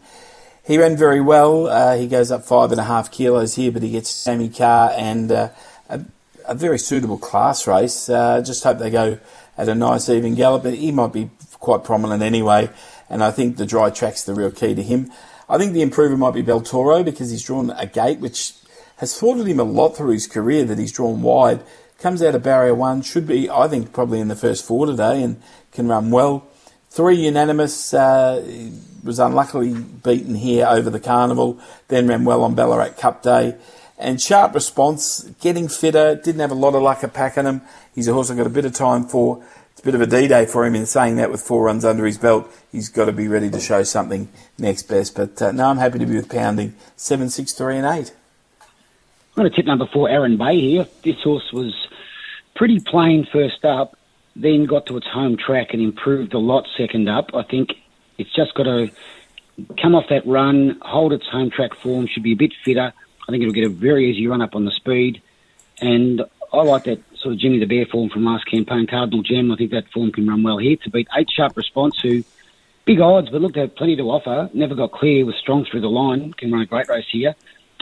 he 0.62 0.76
ran 0.76 0.98
very 0.98 1.22
well. 1.22 1.66
Uh, 1.66 1.96
he 1.96 2.08
goes 2.08 2.30
up 2.30 2.44
five 2.44 2.70
and 2.70 2.80
a 2.80 2.84
half 2.84 3.10
kilos 3.10 3.54
here, 3.54 3.72
but 3.72 3.82
he 3.82 3.92
gets 3.92 4.10
Sammy 4.10 4.50
Carr 4.50 4.92
and 4.98 5.32
uh, 5.32 5.48
a, 5.88 6.04
a, 6.46 6.54
very 6.54 6.78
suitable 6.78 7.16
class 7.16 7.66
race. 7.66 8.10
Uh, 8.10 8.42
just 8.42 8.64
hope 8.64 8.78
they 8.78 8.90
go 8.90 9.18
at 9.56 9.70
a 9.70 9.74
nice 9.74 10.10
even 10.10 10.34
gallop. 10.34 10.64
But 10.64 10.74
He 10.74 10.92
might 10.92 11.14
be 11.14 11.30
quite 11.58 11.84
prominent 11.84 12.22
anyway 12.22 12.68
and 13.08 13.22
I 13.22 13.30
think 13.30 13.56
the 13.56 13.66
dry 13.66 13.90
track's 13.90 14.24
the 14.24 14.34
real 14.34 14.50
key 14.50 14.74
to 14.74 14.82
him. 14.82 15.10
I 15.48 15.58
think 15.58 15.72
the 15.72 15.82
improver 15.82 16.16
might 16.16 16.34
be 16.34 16.42
Bel 16.42 16.60
Toro 16.60 17.02
because 17.02 17.30
he's 17.30 17.44
drawn 17.44 17.70
a 17.70 17.86
gate 17.86 18.18
which 18.18 18.54
has 18.96 19.16
thwarted 19.16 19.46
him 19.46 19.60
a 19.60 19.64
lot 19.64 19.96
through 19.96 20.12
his 20.12 20.26
career 20.26 20.64
that 20.64 20.78
he's 20.78 20.92
drawn 20.92 21.22
wide. 21.22 21.62
Comes 21.98 22.22
out 22.22 22.34
of 22.34 22.42
barrier 22.42 22.74
one, 22.74 23.02
should 23.02 23.26
be, 23.26 23.48
I 23.48 23.68
think, 23.68 23.92
probably 23.92 24.20
in 24.20 24.28
the 24.28 24.36
first 24.36 24.64
four 24.66 24.86
today 24.86 25.22
and 25.22 25.40
can 25.72 25.88
run 25.88 26.10
well. 26.10 26.46
Three 26.90 27.16
unanimous, 27.16 27.94
uh, 27.94 28.42
was 29.04 29.18
unluckily 29.18 29.74
beaten 29.74 30.34
here 30.34 30.66
over 30.66 30.90
the 30.90 31.00
carnival, 31.00 31.58
then 31.88 32.08
ran 32.08 32.24
well 32.24 32.42
on 32.42 32.54
Ballarat 32.54 32.94
Cup 32.98 33.22
Day. 33.22 33.56
And 33.98 34.20
sharp 34.20 34.54
response, 34.54 35.22
getting 35.40 35.68
fitter, 35.68 36.16
didn't 36.16 36.40
have 36.40 36.50
a 36.50 36.54
lot 36.54 36.74
of 36.74 36.82
luck 36.82 37.02
at 37.02 37.14
Pakenham. 37.14 37.62
He's 37.94 38.08
a 38.08 38.12
horse 38.12 38.30
I've 38.30 38.36
got 38.36 38.46
a 38.46 38.50
bit 38.50 38.66
of 38.66 38.74
time 38.74 39.04
for 39.06 39.42
it's 39.76 39.82
a 39.82 39.84
bit 39.84 39.94
of 39.94 40.00
a 40.00 40.06
D-day 40.06 40.46
for 40.46 40.64
him 40.64 40.74
in 40.74 40.86
saying 40.86 41.16
that 41.16 41.30
with 41.30 41.42
four 41.42 41.64
runs 41.64 41.84
under 41.84 42.06
his 42.06 42.16
belt. 42.16 42.50
He's 42.72 42.88
got 42.88 43.04
to 43.04 43.12
be 43.12 43.28
ready 43.28 43.50
to 43.50 43.60
show 43.60 43.82
something 43.82 44.30
next 44.58 44.84
best. 44.84 45.14
But 45.14 45.42
uh, 45.42 45.52
no, 45.52 45.68
I'm 45.68 45.76
happy 45.76 45.98
to 45.98 46.06
be 46.06 46.16
with 46.16 46.30
pounding 46.30 46.74
seven, 46.96 47.28
six, 47.28 47.52
three, 47.52 47.76
and 47.76 47.84
eight. 47.84 48.14
I'm 48.62 49.42
going 49.42 49.50
to 49.50 49.54
tip 49.54 49.66
number 49.66 49.86
four, 49.92 50.08
Aaron 50.08 50.38
Bay 50.38 50.58
here. 50.58 50.86
This 51.04 51.22
horse 51.22 51.52
was 51.52 51.74
pretty 52.54 52.80
plain 52.80 53.26
first 53.30 53.66
up, 53.66 53.98
then 54.34 54.64
got 54.64 54.86
to 54.86 54.96
its 54.96 55.08
home 55.08 55.36
track 55.36 55.74
and 55.74 55.82
improved 55.82 56.32
a 56.32 56.38
lot 56.38 56.66
second 56.74 57.06
up. 57.10 57.34
I 57.34 57.42
think 57.42 57.74
it's 58.16 58.32
just 58.32 58.54
got 58.54 58.62
to 58.62 58.90
come 59.76 59.94
off 59.94 60.08
that 60.08 60.26
run, 60.26 60.78
hold 60.80 61.12
its 61.12 61.26
home 61.26 61.50
track 61.50 61.74
form, 61.74 62.06
should 62.06 62.22
be 62.22 62.32
a 62.32 62.36
bit 62.36 62.54
fitter. 62.64 62.94
I 63.28 63.30
think 63.30 63.42
it'll 63.42 63.52
get 63.52 63.66
a 63.66 63.68
very 63.68 64.10
easy 64.10 64.26
run 64.26 64.40
up 64.40 64.54
on 64.54 64.64
the 64.64 64.70
speed. 64.70 65.20
And 65.82 66.22
I 66.50 66.62
like 66.62 66.84
that 66.84 67.00
sort 67.26 67.34
of 67.34 67.40
Jimmy 67.40 67.58
the 67.58 67.66
Bear 67.66 67.86
form 67.86 68.08
from 68.08 68.24
last 68.24 68.46
campaign, 68.46 68.86
Cardinal 68.86 69.20
Gem. 69.20 69.50
I 69.50 69.56
think 69.56 69.72
that 69.72 69.90
form 69.92 70.12
can 70.12 70.28
run 70.28 70.44
well 70.44 70.58
here 70.58 70.76
to 70.84 70.90
beat 70.90 71.08
eight 71.16 71.28
sharp 71.28 71.56
response 71.56 71.98
who 72.00 72.22
big 72.84 73.00
odds, 73.00 73.30
but 73.30 73.40
looked 73.40 73.56
at 73.56 73.74
plenty 73.74 73.96
to 73.96 74.04
offer. 74.04 74.48
Never 74.54 74.76
got 74.76 74.92
clear, 74.92 75.26
was 75.26 75.34
strong 75.34 75.64
through 75.64 75.80
the 75.80 75.90
line, 75.90 76.32
can 76.34 76.52
run 76.52 76.62
a 76.62 76.66
great 76.66 76.88
race 76.88 77.06
here. 77.10 77.34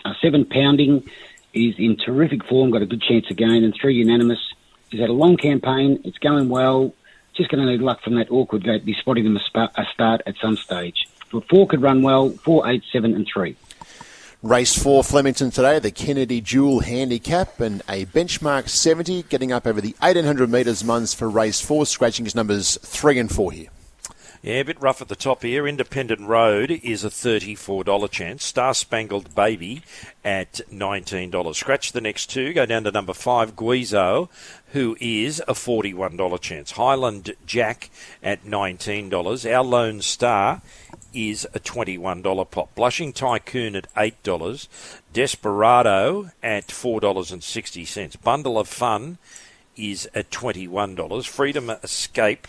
Uh, 0.02 0.14
seven 0.22 0.46
pounding 0.46 1.06
is 1.52 1.74
in 1.76 1.98
terrific 1.98 2.42
form, 2.46 2.70
got 2.70 2.80
a 2.80 2.86
good 2.86 3.02
chance 3.02 3.26
again, 3.28 3.64
and 3.64 3.74
three 3.78 3.96
unanimous. 3.96 4.54
He's 4.90 5.00
had 5.00 5.10
a 5.10 5.12
long 5.12 5.36
campaign, 5.36 6.00
it's 6.04 6.18
going 6.18 6.48
well. 6.48 6.94
Just 7.34 7.50
going 7.50 7.66
to 7.66 7.70
need 7.70 7.82
luck 7.82 8.00
from 8.02 8.14
that 8.14 8.30
awkward 8.30 8.64
gate, 8.64 8.86
be 8.86 8.94
spotting 8.94 9.24
them 9.24 9.36
a, 9.36 9.40
sp- 9.44 9.76
a 9.76 9.84
start 9.92 10.22
at 10.26 10.36
some 10.40 10.56
stage. 10.56 11.06
But 11.30 11.46
four 11.50 11.66
could 11.66 11.82
run 11.82 12.00
well, 12.00 12.30
four, 12.30 12.66
eight, 12.66 12.82
seven, 12.90 13.14
and 13.14 13.26
three. 13.26 13.56
Race 14.44 14.76
four, 14.78 15.02
Flemington 15.02 15.50
today, 15.50 15.78
the 15.78 15.90
Kennedy 15.90 16.42
Dual 16.42 16.80
Handicap 16.80 17.60
and 17.60 17.80
a 17.88 18.04
benchmark 18.04 18.68
70, 18.68 19.22
getting 19.22 19.52
up 19.52 19.66
over 19.66 19.80
the 19.80 19.96
1800 20.00 20.50
metres 20.50 20.84
months 20.84 21.14
for 21.14 21.30
race 21.30 21.62
four, 21.62 21.86
scratching 21.86 22.26
his 22.26 22.34
numbers 22.34 22.76
three 22.82 23.18
and 23.18 23.32
four 23.32 23.52
here. 23.52 23.68
Yeah, 24.42 24.56
a 24.56 24.64
bit 24.66 24.78
rough 24.82 25.00
at 25.00 25.08
the 25.08 25.16
top 25.16 25.42
here. 25.42 25.66
Independent 25.66 26.20
Road 26.20 26.70
is 26.70 27.02
a 27.02 27.08
$34 27.08 28.10
chance. 28.10 28.44
Star 28.44 28.74
Spangled 28.74 29.34
Baby 29.34 29.80
at 30.22 30.60
$19. 30.70 31.54
Scratch 31.54 31.92
the 31.92 32.02
next 32.02 32.26
two. 32.26 32.52
Go 32.52 32.66
down 32.66 32.84
to 32.84 32.90
number 32.90 33.14
five, 33.14 33.56
Guizo, 33.56 34.28
who 34.72 34.98
is 35.00 35.40
a 35.48 35.54
$41 35.54 36.38
chance. 36.42 36.72
Highland 36.72 37.34
Jack 37.46 37.88
at 38.22 38.44
$19. 38.44 39.50
Our 39.50 39.64
Lone 39.64 40.02
Star 40.02 40.60
is 41.14 41.47
a 41.54 41.61
$21 41.61 42.50
pop. 42.50 42.75
Blushing 42.75 43.12
Tycoon 43.12 43.76
at 43.76 43.92
$8. 43.94 44.68
Desperado 45.12 46.30
at 46.42 46.66
$4.60. 46.66 48.23
Bundle 48.23 48.59
of 48.59 48.68
Fun 48.68 49.18
is 49.76 50.09
at 50.14 50.30
$21. 50.30 51.26
Freedom 51.26 51.71
Escape 51.71 52.49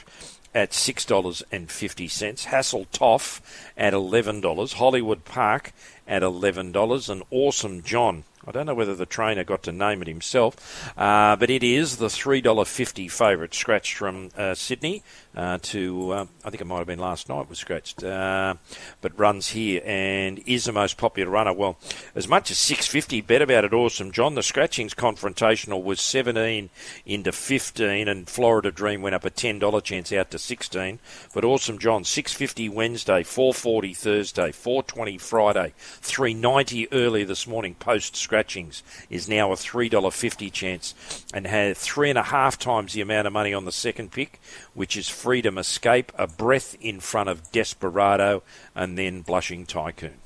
at 0.54 0.72
$6.50. 0.72 2.46
Hassel 2.46 2.86
Toff 2.92 3.70
at 3.78 3.94
$11. 3.94 4.74
Hollywood 4.74 5.26
Park 5.26 5.74
at 6.08 6.22
$11. 6.22 7.10
And 7.10 7.24
Awesome 7.30 7.84
John. 7.84 8.24
I 8.48 8.52
don't 8.52 8.68
know 8.68 8.76
whether 8.76 8.96
the 8.96 9.08
trainer 9.08 9.44
got 9.44 9.64
to 9.64 9.72
name 9.72 10.04
it 10.04 10.08
himself, 10.08 10.94
uh, 10.98 11.36
but 11.36 11.50
it 11.50 11.64
is 11.64 11.98
the 11.98 12.08
$3.50 12.08 13.10
favourite 13.10 13.56
scratched 13.56 13.96
from 13.96 14.30
uh, 14.38 14.54
Sydney 14.54 15.02
uh, 15.36 15.60
to, 15.62 16.12
uh, 16.12 16.26
I 16.44 16.50
think 16.50 16.62
it 16.62 16.66
might 16.66 16.78
have 16.78 16.88
been 16.88 17.00
last 17.00 17.28
night 17.28 17.50
was 17.50 17.60
scratched, 17.60 18.04
uh, 18.04 18.56
but 19.02 19.18
runs 19.20 19.50
here 19.50 19.82
and 19.86 20.42
is 20.46 20.66
the 20.66 20.72
most 20.72 20.98
popular 20.98 21.30
runner. 21.30 21.54
Well, 21.54 21.78
as 22.16 22.28
much 22.28 22.52
as 22.52 22.58
650, 22.58 23.22
bet 23.22 23.42
about 23.42 23.66
it, 23.66 23.74
awesome. 23.74 24.12
John, 24.12 24.36
the 24.36 24.44
scratchings 24.44 24.94
confrontational 24.94 25.84
was 25.84 26.00
17 26.00 26.70
into 27.06 27.32
15 27.32 28.08
and 28.08 28.30
Florida 28.30 28.72
Dream 28.72 29.02
went 29.02 29.16
up 29.16 29.26
a 29.26 29.30
$10 29.30 29.84
chance 29.84 30.14
out 30.14 30.32
to 30.32 30.40
16. 30.40 31.00
But 31.34 31.44
awesome 31.44 31.80
John, 31.80 32.04
650 32.04 32.70
Wednesday, 32.70 33.24
440 33.24 33.94
Thursday, 33.94 34.52
420 34.52 35.18
Friday, 35.18 35.74
390 35.78 36.92
early 36.94 37.24
this 37.24 37.46
morning 37.46 37.76
post 37.76 38.16
scratchings 38.16 38.84
is 39.10 39.28
now 39.28 39.52
a 39.52 39.56
$3.50 39.56 40.52
chance 40.52 41.26
and 41.34 41.46
had 41.46 41.76
three 41.76 42.10
and 42.10 42.20
a 42.20 42.24
half 42.24 42.58
times 42.58 42.94
the 42.94 43.02
amount 43.02 43.28
of 43.28 43.34
money 43.34 43.54
on 43.54 43.66
the 43.66 43.72
second 43.72 44.12
pick, 44.12 44.40
which 44.74 44.96
is 44.96 45.10
Freedom 45.26 45.58
Escape, 45.58 46.12
a 46.20 46.28
breath 46.28 46.78
in 46.80 47.00
front 47.00 47.30
of 47.30 47.52
Desperado, 47.52 48.44
and 48.76 48.96
then 48.96 49.22
Blushing 49.22 49.66
Tycoon. 49.66 50.20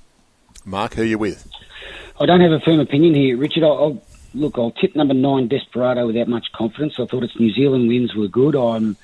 Mark, 0.65 0.95
who 0.95 1.03
are 1.03 1.05
you 1.05 1.17
with? 1.17 1.49
I 2.19 2.25
don't 2.25 2.41
have 2.41 2.51
a 2.51 2.59
firm 2.59 2.81
opinion 2.81 3.13
here, 3.13 3.37
Richard. 3.37 3.63
I'll, 3.63 3.77
I'll 3.77 4.03
look. 4.33 4.57
I'll 4.57 4.71
tip 4.71 4.97
number 4.97 5.13
nine 5.13 5.47
Desperado 5.47 6.05
without 6.05 6.27
much 6.27 6.51
confidence. 6.51 6.99
I 6.99 7.05
thought 7.05 7.23
its 7.23 7.39
New 7.39 7.53
Zealand 7.53 7.87
wins 7.87 8.13
were 8.13 8.27
good. 8.27 8.57
I'm 8.57 8.97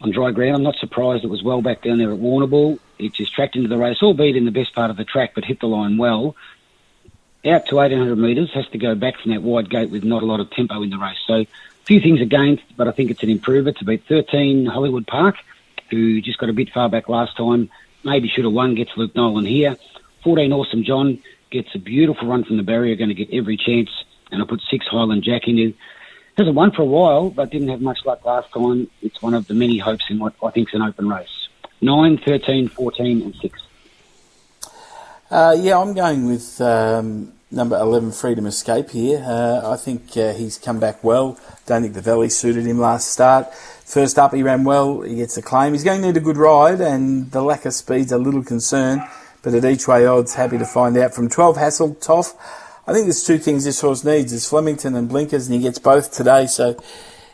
on 0.00 0.10
dry 0.10 0.30
ground. 0.30 0.56
I'm 0.56 0.62
not 0.62 0.76
surprised 0.76 1.22
it 1.22 1.28
was 1.28 1.42
well 1.42 1.60
back 1.60 1.82
down 1.82 1.98
there 1.98 2.12
at 2.12 2.18
Warrnambool. 2.18 2.78
It 2.98 3.12
just 3.12 3.34
tracked 3.34 3.56
into 3.56 3.68
the 3.68 3.76
race, 3.76 3.98
albeit 4.02 4.36
in 4.36 4.46
the 4.46 4.50
best 4.50 4.74
part 4.74 4.90
of 4.90 4.96
the 4.96 5.04
track, 5.04 5.32
but 5.34 5.44
hit 5.44 5.60
the 5.60 5.68
line 5.68 5.98
well. 5.98 6.34
Out 7.44 7.66
to 7.66 7.76
1800 7.76 8.16
metres, 8.16 8.54
has 8.54 8.66
to 8.68 8.78
go 8.78 8.94
back 8.94 9.20
from 9.20 9.32
that 9.32 9.42
wide 9.42 9.68
gate 9.68 9.90
with 9.90 10.02
not 10.02 10.22
a 10.22 10.26
lot 10.26 10.40
of 10.40 10.48
tempo 10.48 10.82
in 10.82 10.88
the 10.88 10.96
race. 10.96 11.18
So 11.26 11.44
few 11.86 12.00
things 12.00 12.20
against, 12.20 12.64
but 12.76 12.88
I 12.88 12.90
think 12.90 13.10
it's 13.10 13.22
an 13.22 13.30
improver 13.30 13.72
to 13.72 13.84
beat 13.84 14.04
13 14.08 14.66
Hollywood 14.66 15.06
Park, 15.06 15.36
who 15.90 16.20
just 16.20 16.38
got 16.38 16.50
a 16.50 16.52
bit 16.52 16.70
far 16.70 16.88
back 16.88 17.08
last 17.08 17.36
time. 17.36 17.70
Maybe 18.04 18.28
should 18.28 18.44
have 18.44 18.52
won, 18.52 18.74
gets 18.74 18.90
Luke 18.96 19.14
Nolan 19.14 19.46
here. 19.46 19.76
14 20.24 20.52
Awesome 20.52 20.82
John 20.82 21.20
gets 21.50 21.74
a 21.74 21.78
beautiful 21.78 22.28
run 22.28 22.44
from 22.44 22.56
the 22.56 22.64
barrier, 22.64 22.96
going 22.96 23.08
to 23.08 23.14
get 23.14 23.32
every 23.32 23.56
chance. 23.56 23.88
And 24.32 24.42
I 24.42 24.46
put 24.46 24.60
six 24.68 24.86
Highland 24.86 25.22
Jack 25.22 25.46
in. 25.46 25.74
Hasn't 26.36 26.56
won 26.56 26.72
for 26.72 26.82
a 26.82 26.86
while, 26.86 27.30
but 27.30 27.50
didn't 27.50 27.68
have 27.68 27.80
much 27.80 28.04
luck 28.04 28.24
last 28.24 28.52
time. 28.52 28.90
It's 29.00 29.22
one 29.22 29.32
of 29.32 29.46
the 29.46 29.54
many 29.54 29.78
hopes 29.78 30.04
in 30.10 30.18
what 30.18 30.34
I 30.42 30.50
think 30.50 30.68
is 30.68 30.74
an 30.74 30.82
open 30.82 31.08
race. 31.08 31.48
9, 31.80 32.18
13, 32.18 32.68
14, 32.68 33.22
and 33.22 33.34
6. 33.34 33.62
Uh, 35.30 35.56
yeah, 35.58 35.78
I'm 35.78 35.94
going 35.94 36.26
with 36.26 36.60
um, 36.60 37.32
number 37.50 37.76
11, 37.76 38.12
Freedom 38.12 38.46
Escape 38.46 38.90
here. 38.90 39.22
Uh, 39.24 39.72
I 39.72 39.76
think 39.76 40.16
uh, 40.16 40.32
he's 40.32 40.58
come 40.58 40.80
back 40.80 41.02
well. 41.04 41.38
Don't 41.66 41.82
think 41.82 41.94
the 41.94 42.00
Valley 42.00 42.28
suited 42.28 42.66
him 42.66 42.78
last 42.78 43.08
start. 43.08 43.52
First 43.54 44.18
up, 44.18 44.34
he 44.34 44.42
ran 44.42 44.64
well. 44.64 45.02
He 45.02 45.16
gets 45.16 45.36
a 45.36 45.42
claim. 45.42 45.72
He's 45.72 45.84
going 45.84 46.00
to 46.00 46.08
need 46.08 46.16
a 46.16 46.20
good 46.20 46.36
ride, 46.36 46.80
and 46.80 47.30
the 47.30 47.42
lack 47.42 47.64
of 47.64 47.72
speed's 47.72 48.12
a 48.12 48.18
little 48.18 48.42
concern. 48.42 49.06
But 49.42 49.54
at 49.54 49.64
each 49.64 49.86
way 49.86 50.06
odds, 50.06 50.34
happy 50.34 50.58
to 50.58 50.66
find 50.66 50.96
out. 50.96 51.14
From 51.14 51.28
12, 51.28 51.56
Hassel, 51.56 51.94
Toff. 51.94 52.34
I 52.86 52.92
think 52.92 53.06
there's 53.06 53.24
two 53.24 53.38
things 53.38 53.64
this 53.64 53.80
horse 53.80 54.04
needs. 54.04 54.32
There's 54.32 54.48
Flemington 54.48 54.96
and 54.96 55.08
Blinkers, 55.08 55.46
and 55.46 55.54
he 55.54 55.62
gets 55.62 55.78
both 55.78 56.12
today. 56.12 56.46
So 56.46 56.82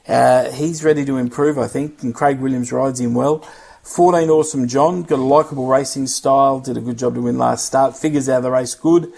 uh, 0.07 0.51
he's 0.51 0.85
ready 0.85 1.07
to 1.07 1.17
improve, 1.17 1.59
I 1.59 1.69
think. 1.69 2.03
And 2.03 2.15
Craig 2.15 2.39
Williams 2.39 2.71
rides 2.71 3.01
him 3.01 3.15
well. 3.15 3.39
14, 3.83 4.29
Awesome 4.29 4.69
John. 4.69 5.03
Got 5.05 5.19
a 5.19 5.23
likeable 5.23 5.67
racing 5.67 6.07
style. 6.07 6.61
Did 6.61 6.77
a 6.77 6.81
good 6.81 6.99
job 6.99 7.15
to 7.15 7.23
win 7.23 7.39
last 7.39 7.67
start. 7.67 7.97
Figures 7.97 8.29
out 8.29 8.43
the 8.43 8.51
race 8.51 8.75
good 8.75 9.13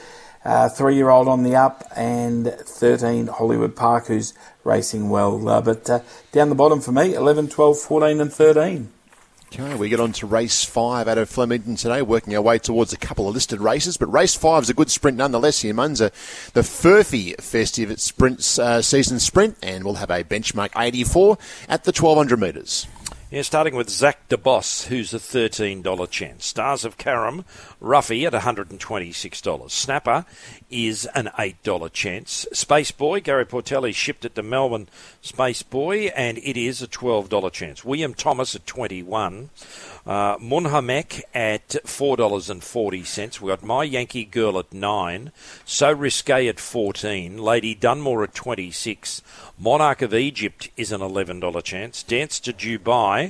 three 0.68 0.96
year 0.96 1.10
old 1.10 1.28
on 1.28 1.42
the 1.42 1.56
up, 1.56 1.84
and 1.96 2.52
13 2.52 3.28
Hollywood 3.28 3.74
Park, 3.76 4.06
who's 4.06 4.34
racing 4.64 5.10
well. 5.10 5.48
Uh, 5.48 5.60
but 5.60 5.88
uh, 5.88 6.00
down 6.32 6.48
the 6.48 6.54
bottom 6.54 6.80
for 6.80 6.92
me 6.92 7.14
11, 7.14 7.48
12, 7.48 7.78
14, 7.78 8.20
and 8.20 8.32
13. 8.32 8.88
Okay, 9.52 9.76
we 9.76 9.88
get 9.88 10.00
on 10.00 10.10
to 10.14 10.26
race 10.26 10.64
five 10.64 11.06
out 11.06 11.16
of 11.16 11.30
Flemington 11.30 11.76
today, 11.76 12.02
working 12.02 12.34
our 12.34 12.42
way 12.42 12.58
towards 12.58 12.92
a 12.92 12.96
couple 12.96 13.28
of 13.28 13.34
listed 13.34 13.60
races. 13.60 13.96
But 13.96 14.12
race 14.12 14.34
five 14.34 14.64
is 14.64 14.70
a 14.70 14.74
good 14.74 14.90
sprint 14.90 15.16
nonetheless 15.16 15.60
here, 15.60 15.72
Munza. 15.72 16.10
The 16.54 16.62
Furphy 16.62 17.40
Festive 17.40 18.00
Sprints 18.00 18.58
uh, 18.58 18.82
season 18.82 19.20
sprint, 19.20 19.56
and 19.62 19.84
we'll 19.84 19.94
have 19.94 20.10
a 20.10 20.24
benchmark 20.24 20.70
84 20.76 21.38
at 21.68 21.84
the 21.84 21.92
1200 21.92 22.40
metres. 22.40 22.88
Yeah, 23.34 23.42
starting 23.42 23.74
with 23.74 23.90
Zach 23.90 24.28
DeBoss, 24.28 24.86
who's 24.86 25.12
a 25.12 25.18
$13 25.18 26.08
chance. 26.08 26.46
Stars 26.46 26.84
of 26.84 26.96
Karam, 26.96 27.44
Ruffy 27.82 28.24
at 28.24 28.32
$126. 28.32 29.70
Snapper 29.72 30.24
is 30.70 31.06
an 31.16 31.28
$8 31.36 31.92
chance. 31.92 32.46
Space 32.52 32.92
Boy, 32.92 33.18
Gary 33.18 33.44
Portelli 33.44 33.92
shipped 33.92 34.24
it 34.24 34.36
to 34.36 34.42
Melbourne 34.44 34.86
Space 35.20 35.64
Boy, 35.64 36.12
and 36.14 36.38
it 36.38 36.56
is 36.56 36.80
a 36.80 36.86
$12 36.86 37.50
chance. 37.50 37.84
William 37.84 38.14
Thomas 38.14 38.54
at 38.54 38.68
21 38.68 39.50
uh, 40.06 40.36
Munhamek 40.36 41.22
at 41.34 41.68
$4.40. 41.68 43.40
We've 43.40 43.48
got 43.48 43.64
My 43.64 43.84
Yankee 43.84 44.24
Girl 44.24 44.58
at 44.58 44.72
9 44.72 45.32
So 45.64 45.92
Risque 45.92 46.46
at 46.46 46.60
14 46.60 47.38
Lady 47.38 47.74
Dunmore 47.74 48.24
at 48.24 48.34
26 48.34 49.22
Monarch 49.58 50.02
of 50.02 50.12
Egypt 50.12 50.68
is 50.76 50.92
an 50.92 51.00
$11 51.00 51.62
chance. 51.62 52.02
Dance 52.02 52.40
to 52.40 52.52
Dubai 52.52 53.23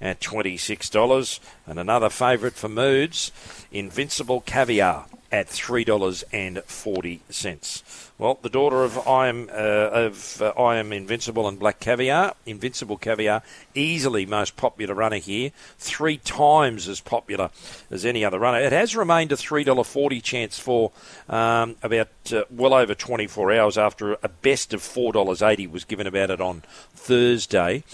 at 0.00 0.20
$26. 0.20 1.40
And 1.66 1.78
another 1.78 2.10
favourite 2.10 2.54
for 2.54 2.68
moods, 2.68 3.32
Invincible 3.72 4.42
Caviar 4.42 5.06
at 5.32 5.48
$3.40. 5.48 7.82
Well, 8.18 8.38
the 8.42 8.50
daughter 8.50 8.84
of 8.84 9.08
I 9.08 9.28
am 9.28 9.48
uh, 9.50 9.54
of 9.54 10.42
uh, 10.42 10.50
I 10.50 10.76
am 10.76 10.92
Invincible 10.92 11.48
and 11.48 11.58
Black 11.58 11.80
Caviar, 11.80 12.34
Invincible 12.44 12.98
Caviar, 12.98 13.42
easily 13.74 14.26
most 14.26 14.58
popular 14.58 14.94
runner 14.94 15.16
here, 15.16 15.52
three 15.78 16.18
times 16.18 16.86
as 16.86 17.00
popular 17.00 17.48
as 17.90 18.04
any 18.04 18.22
other 18.22 18.38
runner. 18.38 18.60
It 18.60 18.72
has 18.72 18.94
remained 18.94 19.32
a 19.32 19.38
three 19.38 19.64
dollar 19.64 19.84
forty 19.84 20.20
chance 20.20 20.58
for 20.58 20.92
um, 21.30 21.76
about 21.82 22.08
uh, 22.30 22.44
well 22.50 22.74
over 22.74 22.94
twenty 22.94 23.26
four 23.26 23.50
hours 23.52 23.78
after 23.78 24.18
a 24.22 24.28
best 24.28 24.74
of 24.74 24.82
four 24.82 25.14
dollars 25.14 25.40
eighty 25.40 25.66
was 25.66 25.84
given 25.84 26.06
about 26.06 26.28
it 26.30 26.42
on 26.42 26.62
Thursday. 26.94 27.84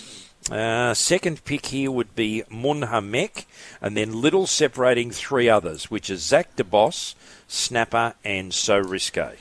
Uh, 0.50 0.94
second 0.94 1.44
pick 1.44 1.66
here 1.66 1.90
would 1.90 2.14
be 2.14 2.44
Munhamek, 2.50 3.46
and 3.80 3.96
then 3.96 4.20
Little 4.20 4.46
separating 4.46 5.10
three 5.10 5.48
others, 5.48 5.90
which 5.90 6.08
is 6.08 6.22
Zach 6.22 6.54
DeBoss, 6.56 7.14
Snapper, 7.48 8.14
and 8.24 8.54
So 8.54 8.78
Risque 8.78 9.36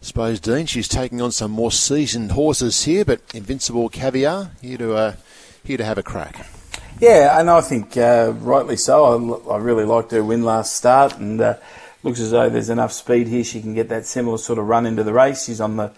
suppose, 0.00 0.40
Dean, 0.40 0.66
she's 0.66 0.88
taking 0.88 1.20
on 1.20 1.32
some 1.32 1.50
more 1.50 1.70
seasoned 1.70 2.32
horses 2.32 2.84
here, 2.84 3.04
but 3.04 3.20
Invincible 3.34 3.88
Caviar 3.88 4.50
here 4.62 4.78
to 4.78 4.94
uh, 4.94 5.14
here 5.64 5.76
to 5.76 5.84
have 5.84 5.98
a 5.98 6.02
crack. 6.02 6.46
Yeah, 7.00 7.38
and 7.38 7.48
I 7.48 7.60
think 7.60 7.96
uh, 7.96 8.32
rightly 8.40 8.76
so. 8.76 9.44
I, 9.48 9.54
I, 9.54 9.58
really 9.58 9.84
liked 9.84 10.10
her 10.10 10.22
win 10.22 10.44
last 10.44 10.76
start, 10.76 11.18
and 11.18 11.40
uh, 11.40 11.54
looks 12.02 12.20
as 12.20 12.30
though 12.30 12.48
there's 12.48 12.70
enough 12.70 12.92
speed 12.92 13.28
here. 13.28 13.44
She 13.44 13.60
can 13.60 13.74
get 13.74 13.88
that 13.88 14.06
similar 14.06 14.38
sort 14.38 14.58
of 14.58 14.66
run 14.66 14.86
into 14.86 15.02
the 15.02 15.12
race. 15.12 15.44
She's 15.44 15.60
on 15.60 15.76
the 15.76 15.92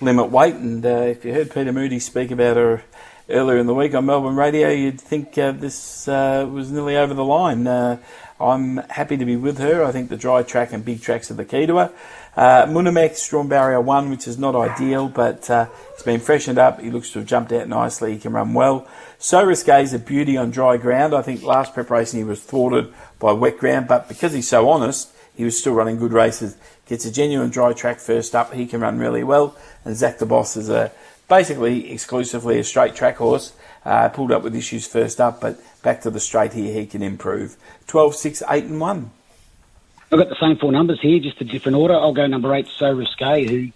limit 0.00 0.30
weight, 0.30 0.54
and 0.54 0.84
uh, 0.84 0.88
if 0.88 1.24
you 1.24 1.32
heard 1.32 1.50
Peter 1.50 1.72
Moody 1.72 1.98
speak 1.98 2.30
about 2.30 2.56
her 2.56 2.82
earlier 3.28 3.58
in 3.58 3.66
the 3.66 3.74
week 3.74 3.94
on 3.94 4.06
Melbourne 4.06 4.36
radio, 4.36 4.68
you'd 4.70 5.00
think 5.00 5.36
uh, 5.38 5.52
this 5.52 6.06
uh, 6.08 6.48
was 6.50 6.70
nearly 6.70 6.96
over 6.96 7.14
the 7.14 7.24
line. 7.24 7.66
Uh, 7.66 7.98
I'm 8.40 8.76
happy 8.76 9.16
to 9.16 9.24
be 9.24 9.36
with 9.36 9.58
her. 9.58 9.82
I 9.82 9.92
think 9.92 10.10
the 10.10 10.16
dry 10.16 10.42
track 10.42 10.72
and 10.72 10.84
big 10.84 11.00
tracks 11.00 11.30
are 11.30 11.34
the 11.34 11.44
key 11.44 11.66
to 11.66 11.76
her. 11.76 11.92
Uh, 12.36 12.66
Munhamek, 12.66 13.14
strong 13.14 13.48
barrier 13.48 13.80
one, 13.80 14.10
which 14.10 14.28
is 14.28 14.38
not 14.38 14.54
ideal, 14.54 15.08
but 15.08 15.48
uh, 15.48 15.68
it's 15.94 16.02
been 16.02 16.20
freshened 16.20 16.58
up. 16.58 16.80
He 16.80 16.90
looks 16.90 17.10
to 17.12 17.20
have 17.20 17.28
jumped 17.28 17.50
out 17.52 17.66
nicely. 17.66 18.12
He 18.12 18.18
can 18.18 18.32
run 18.32 18.52
well. 18.52 18.86
So 19.18 19.42
Risque 19.42 19.82
is 19.82 19.94
a 19.94 19.98
beauty 19.98 20.36
on 20.36 20.50
dry 20.50 20.76
ground. 20.76 21.14
I 21.14 21.22
think 21.22 21.42
last 21.42 21.72
preparation 21.72 22.18
he 22.18 22.24
was 22.24 22.42
thwarted 22.42 22.92
by 23.18 23.32
wet 23.32 23.58
ground, 23.58 23.88
but 23.88 24.06
because 24.06 24.34
he's 24.34 24.48
so 24.48 24.68
honest, 24.68 25.10
he 25.34 25.44
was 25.44 25.58
still 25.58 25.72
running 25.72 25.98
good 25.98 26.12
races. 26.12 26.56
Gets 26.86 27.04
a 27.04 27.12
genuine 27.12 27.50
dry 27.50 27.72
track 27.72 27.98
first 27.98 28.34
up. 28.34 28.52
He 28.52 28.66
can 28.66 28.80
run 28.80 28.98
really 28.98 29.24
well. 29.24 29.56
And 29.84 29.96
Zach 29.96 30.18
the 30.18 30.26
Boss 30.26 30.56
is 30.56 30.68
a 30.68 30.92
basically 31.28 31.90
exclusively 31.92 32.58
a 32.58 32.64
straight 32.64 32.94
track 32.94 33.16
horse. 33.16 33.52
Uh, 33.84 34.08
pulled 34.08 34.32
up 34.32 34.42
with 34.42 34.54
issues 34.54 34.86
first 34.86 35.20
up, 35.20 35.40
but 35.40 35.60
back 35.82 36.00
to 36.02 36.10
the 36.10 36.18
straight 36.18 36.52
here, 36.52 36.72
he 36.72 36.86
can 36.86 37.02
improve. 37.02 37.56
12, 37.86 38.16
6, 38.16 38.42
8, 38.48 38.64
and 38.64 38.80
1. 38.80 39.10
I've 40.12 40.18
got 40.18 40.28
the 40.28 40.36
same 40.40 40.56
four 40.56 40.70
numbers 40.70 41.00
here, 41.00 41.18
just 41.18 41.40
a 41.40 41.44
different 41.44 41.76
order. 41.76 41.94
I'll 41.94 42.12
go 42.12 42.26
number 42.26 42.54
eight, 42.54 42.68
So 42.68 42.92
Risque, 42.92 43.48
who 43.48 43.72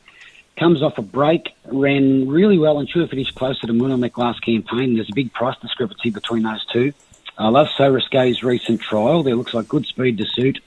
comes 0.57 0.81
off 0.81 0.97
a 0.97 1.03
break, 1.03 1.49
ran 1.67 2.29
really 2.29 2.57
well 2.57 2.79
and 2.79 2.89
should 2.89 3.03
have 3.03 3.11
finished 3.11 3.35
closer 3.35 3.67
to 3.67 3.73
Munhamek 3.73 4.17
last 4.17 4.41
campaign. 4.43 4.95
There's 4.95 5.11
a 5.11 5.15
big 5.15 5.33
price 5.33 5.57
discrepancy 5.61 6.11
between 6.11 6.45
those 6.45 6.65
two. 6.67 6.93
I 7.37 7.49
love 7.49 7.69
So 7.77 7.93
Risque's 7.93 8.45
recent 8.45 8.81
trial. 8.81 9.25
There 9.25 9.35
looks 9.35 9.55
like 9.55 9.67
good 9.67 9.87
speed 9.87 10.19
to 10.19 10.27
suit. 10.27 10.61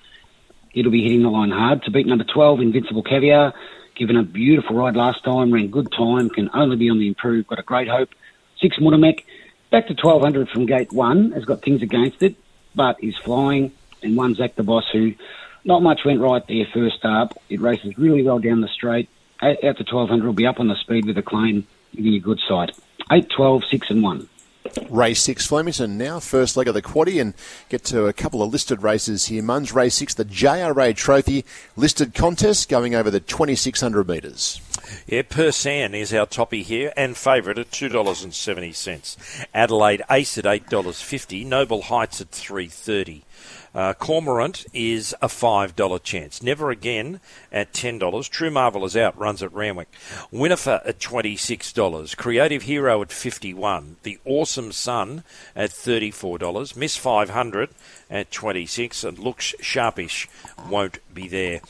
It'll 0.74 0.92
be 0.92 1.04
hitting 1.04 1.24
the 1.24 1.30
line 1.30 1.52
hard. 1.52 1.84
To 1.84 1.92
beat 1.92 2.08
number 2.08 2.24
12, 2.24 2.62
Invincible 2.62 3.04
Caviar, 3.04 3.54
given 3.96 4.18
a 4.18 4.24
beautiful 4.24 4.76
ride 4.76 4.96
last 4.96 5.24
time, 5.24 5.54
ran 5.54 5.70
good 5.70 5.92
time, 5.92 6.30
can 6.30 6.50
only 6.54 6.76
be 6.76 6.90
on 6.90 7.00
the 7.00 7.08
improve. 7.08 7.48
Got 7.48 7.60
a 7.60 7.64
great 7.64 7.88
hope. 7.88 8.10
Six 8.62 8.78
Munhamek, 8.78 9.24
back 9.70 9.88
to 9.88 9.94
1200 9.94 10.50
from 10.50 10.66
gate 10.66 10.92
one, 10.92 11.32
has 11.32 11.46
got 11.46 11.62
things 11.62 11.82
against 11.82 12.24
it, 12.24 12.36
but 12.76 13.04
is 13.04 13.16
flying. 13.18 13.72
And 14.02 14.18
one 14.18 14.36
Zach 14.36 14.56
the 14.56 14.64
Boss, 14.64 14.86
who 14.92 15.14
not 15.64 15.82
much 15.82 16.02
went 16.04 16.20
right 16.20 16.46
there 16.48 16.66
first 16.74 17.06
up. 17.06 17.40
It 17.50 17.62
races 17.62 17.98
really 17.98 18.24
well 18.24 18.40
down 18.40 18.62
the 18.62 18.68
straight 18.68 19.10
out 19.44 19.78
to 19.78 19.84
1200 19.84 20.26
will 20.26 20.34
be 20.34 20.46
up 20.46 20.60
on 20.60 20.68
the 20.68 20.76
speed 20.76 21.06
with 21.06 21.18
a 21.18 21.22
claim, 21.22 21.68
giving 21.96 22.14
you 22.14 22.22
good 22.22 22.40
sight. 22.48 22.72
8, 23.12 23.30
12, 23.30 23.64
6 23.70 23.90
and 23.90 24.04
1. 24.04 24.30
Race 24.90 25.22
6 25.24 25.46
Flemington 25.48 25.98
now, 25.98 26.20
first 26.20 26.56
leg 26.56 26.68
of 26.68 26.74
the 26.74 26.82
quaddy, 26.82 27.20
and 27.20 27.34
get 27.70 27.84
to 27.86 28.06
a 28.06 28.14
couple 28.14 28.42
of 28.42 28.52
listed 28.52 28.82
races 28.82 29.26
here. 29.26 29.44
Muns 29.44 29.74
Race 29.74 29.96
6, 29.96 30.14
the 30.14 30.26
JRA 30.26 30.96
Trophy 30.96 31.46
listed 31.76 32.14
contest 32.14 32.70
going 32.70 32.96
over 32.96 33.12
the 33.12 33.20
2600 33.20 34.08
metres. 34.08 34.62
Yeah, 35.08 35.24
Persan 35.24 35.94
is 35.94 36.14
our 36.14 36.26
toppy 36.26 36.64
here 36.64 36.92
and 36.96 37.16
favourite 37.18 37.58
at 37.58 37.72
$2.70. 37.72 39.46
Adelaide 39.54 40.02
Ace 40.10 40.38
at 40.38 40.46
$8.50. 40.46 41.46
Noble 41.46 41.84
Heights 41.84 42.22
at 42.22 42.30
330 42.30 43.24
uh, 43.76 43.94
Cormorant 43.94 44.66
is 44.74 45.16
a 45.22 45.28
$5 45.28 46.04
chance. 46.04 46.44
Never 46.44 46.70
again 46.70 47.20
at 47.52 47.74
$10. 47.74 48.30
True 48.30 48.52
Marvel 48.52 48.86
is 48.86 48.96
out, 48.96 49.18
runs 49.18 49.42
at 49.42 49.54
Randwick. 49.54 49.92
Winifred 50.32 50.82
at 50.86 51.00
$26. 51.00 52.16
Creative 52.16 52.62
Hero 52.62 53.02
at 53.02 53.12
51 53.12 53.98
The 54.04 54.20
Awesome 54.26 54.72
Sun 54.72 55.24
at 55.56 55.72
$34. 55.72 56.76
Miss 56.76 56.96
500 56.96 57.70
at 58.10 58.32
26 58.32 59.04
And 59.04 59.18
Looks 59.18 59.56
Sharpish 59.60 60.28
won't 60.70 61.00
be 61.14 61.28
there. 61.28 61.62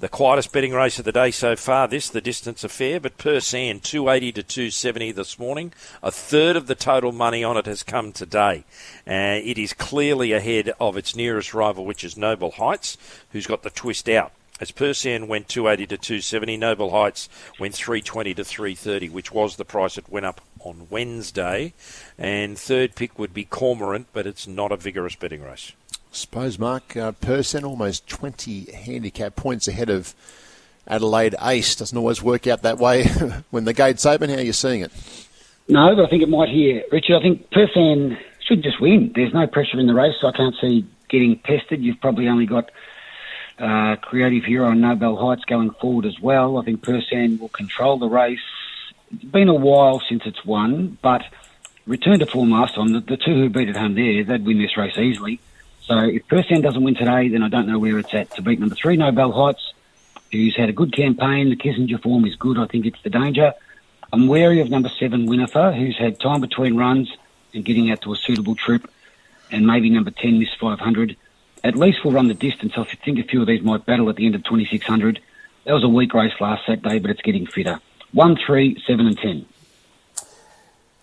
The 0.00 0.08
quietest 0.08 0.50
betting 0.50 0.72
race 0.72 0.98
of 0.98 1.04
the 1.04 1.12
day 1.12 1.30
so 1.30 1.54
far, 1.56 1.86
this, 1.86 2.08
the 2.08 2.22
distance 2.22 2.64
affair, 2.64 2.98
but 3.00 3.18
Persan 3.18 3.82
280 3.82 4.32
to 4.32 4.42
270 4.42 5.12
this 5.12 5.38
morning. 5.38 5.74
A 6.02 6.10
third 6.10 6.56
of 6.56 6.68
the 6.68 6.74
total 6.74 7.12
money 7.12 7.44
on 7.44 7.58
it 7.58 7.66
has 7.66 7.82
come 7.82 8.10
today. 8.10 8.64
Uh, 9.06 9.44
it 9.44 9.58
is 9.58 9.74
clearly 9.74 10.32
ahead 10.32 10.72
of 10.80 10.96
its 10.96 11.14
nearest 11.14 11.52
rival, 11.52 11.84
which 11.84 12.02
is 12.02 12.16
Noble 12.16 12.52
Heights, 12.52 12.96
who's 13.32 13.46
got 13.46 13.62
the 13.62 13.68
twist 13.68 14.08
out. 14.08 14.32
As 14.58 14.72
Persan 14.72 15.28
went 15.28 15.48
280 15.48 15.86
to 15.88 15.98
270, 15.98 16.56
Noble 16.56 16.92
Heights 16.92 17.28
went 17.58 17.74
320 17.74 18.32
to 18.32 18.42
330, 18.44 19.10
which 19.10 19.32
was 19.32 19.56
the 19.56 19.66
price 19.66 19.98
it 19.98 20.08
went 20.08 20.24
up 20.24 20.40
on 20.60 20.86
Wednesday. 20.88 21.74
And 22.16 22.58
third 22.58 22.94
pick 22.94 23.18
would 23.18 23.34
be 23.34 23.44
Cormorant, 23.44 24.06
but 24.14 24.26
it's 24.26 24.46
not 24.46 24.72
a 24.72 24.78
vigorous 24.78 25.14
betting 25.14 25.42
race 25.42 25.72
suppose, 26.12 26.58
Mark, 26.58 26.96
uh, 26.96 27.12
Persan 27.12 27.64
almost 27.64 28.08
20 28.08 28.72
handicap 28.72 29.36
points 29.36 29.68
ahead 29.68 29.90
of 29.90 30.14
Adelaide 30.86 31.34
Ace. 31.40 31.76
Doesn't 31.76 31.96
always 31.96 32.22
work 32.22 32.46
out 32.46 32.62
that 32.62 32.78
way 32.78 33.04
when 33.50 33.64
the 33.64 33.72
gate's 33.72 34.04
open. 34.06 34.30
How 34.30 34.36
are 34.36 34.42
you 34.42 34.52
seeing 34.52 34.80
it? 34.80 34.92
No, 35.68 35.94
but 35.94 36.04
I 36.04 36.08
think 36.08 36.22
it 36.22 36.28
might 36.28 36.48
here. 36.48 36.82
Richard, 36.90 37.16
I 37.16 37.22
think 37.22 37.50
Persan 37.50 38.18
should 38.40 38.62
just 38.62 38.80
win. 38.80 39.12
There's 39.14 39.32
no 39.32 39.46
pressure 39.46 39.78
in 39.78 39.86
the 39.86 39.94
race, 39.94 40.14
so 40.20 40.26
I 40.26 40.32
can't 40.32 40.54
see 40.60 40.84
getting 41.08 41.38
tested. 41.38 41.82
You've 41.82 42.00
probably 42.00 42.28
only 42.28 42.46
got 42.46 42.70
uh, 43.58 43.96
Creative 43.96 44.44
Hero 44.44 44.70
and 44.70 44.80
Noble 44.80 45.16
Heights 45.16 45.44
going 45.44 45.70
forward 45.70 46.06
as 46.06 46.18
well. 46.18 46.58
I 46.58 46.64
think 46.64 46.82
Persan 46.82 47.38
will 47.38 47.48
control 47.48 47.98
the 47.98 48.08
race. 48.08 48.40
It's 49.12 49.24
been 49.24 49.48
a 49.48 49.54
while 49.54 50.00
since 50.08 50.22
it's 50.24 50.44
won, 50.44 50.98
but 51.02 51.22
return 51.86 52.18
to 52.20 52.26
form 52.26 52.50
last 52.50 52.74
time. 52.74 52.92
The, 52.92 53.00
the 53.00 53.16
two 53.16 53.34
who 53.34 53.48
beat 53.48 53.68
it 53.68 53.76
home 53.76 53.94
there, 53.94 54.24
they'd 54.24 54.44
win 54.44 54.58
this 54.58 54.76
race 54.76 54.96
easily. 54.96 55.40
So 55.90 55.98
if 55.98 56.28
Persan 56.28 56.62
doesn't 56.62 56.84
win 56.84 56.94
today, 56.94 57.26
then 57.26 57.42
I 57.42 57.48
don't 57.48 57.66
know 57.66 57.80
where 57.80 57.98
it's 57.98 58.14
at. 58.14 58.30
To 58.36 58.42
beat 58.42 58.60
number 58.60 58.76
three, 58.76 58.96
Noble 58.96 59.32
Heights, 59.32 59.72
who's 60.30 60.54
had 60.54 60.68
a 60.68 60.72
good 60.72 60.94
campaign. 60.94 61.50
The 61.50 61.56
Kissinger 61.56 62.00
form 62.00 62.24
is 62.26 62.36
good. 62.36 62.58
I 62.58 62.66
think 62.66 62.86
it's 62.86 63.02
the 63.02 63.10
danger. 63.10 63.54
I'm 64.12 64.28
wary 64.28 64.60
of 64.60 64.70
number 64.70 64.88
seven, 64.88 65.26
Winifred, 65.26 65.74
who's 65.74 65.98
had 65.98 66.20
time 66.20 66.42
between 66.42 66.76
runs 66.76 67.12
and 67.54 67.64
getting 67.64 67.90
out 67.90 68.02
to 68.02 68.12
a 68.12 68.16
suitable 68.16 68.54
trip. 68.54 68.88
And 69.50 69.66
maybe 69.66 69.90
number 69.90 70.12
10, 70.12 70.38
Miss 70.38 70.54
500. 70.60 71.16
At 71.64 71.74
least 71.74 72.04
we'll 72.04 72.14
run 72.14 72.28
the 72.28 72.34
distance. 72.34 72.74
I 72.76 72.84
think 72.84 73.18
a 73.18 73.24
few 73.24 73.40
of 73.40 73.48
these 73.48 73.62
might 73.62 73.84
battle 73.84 74.08
at 74.10 74.14
the 74.14 74.26
end 74.26 74.36
of 74.36 74.44
2600. 74.44 75.20
That 75.64 75.72
was 75.72 75.82
a 75.82 75.88
weak 75.88 76.14
race 76.14 76.34
last 76.38 76.66
Saturday, 76.66 77.00
but 77.00 77.10
it's 77.10 77.22
getting 77.22 77.46
fitter. 77.46 77.80
1, 78.12 78.36
3, 78.46 78.80
7 78.86 79.06
and 79.08 79.18
10. 79.18 79.44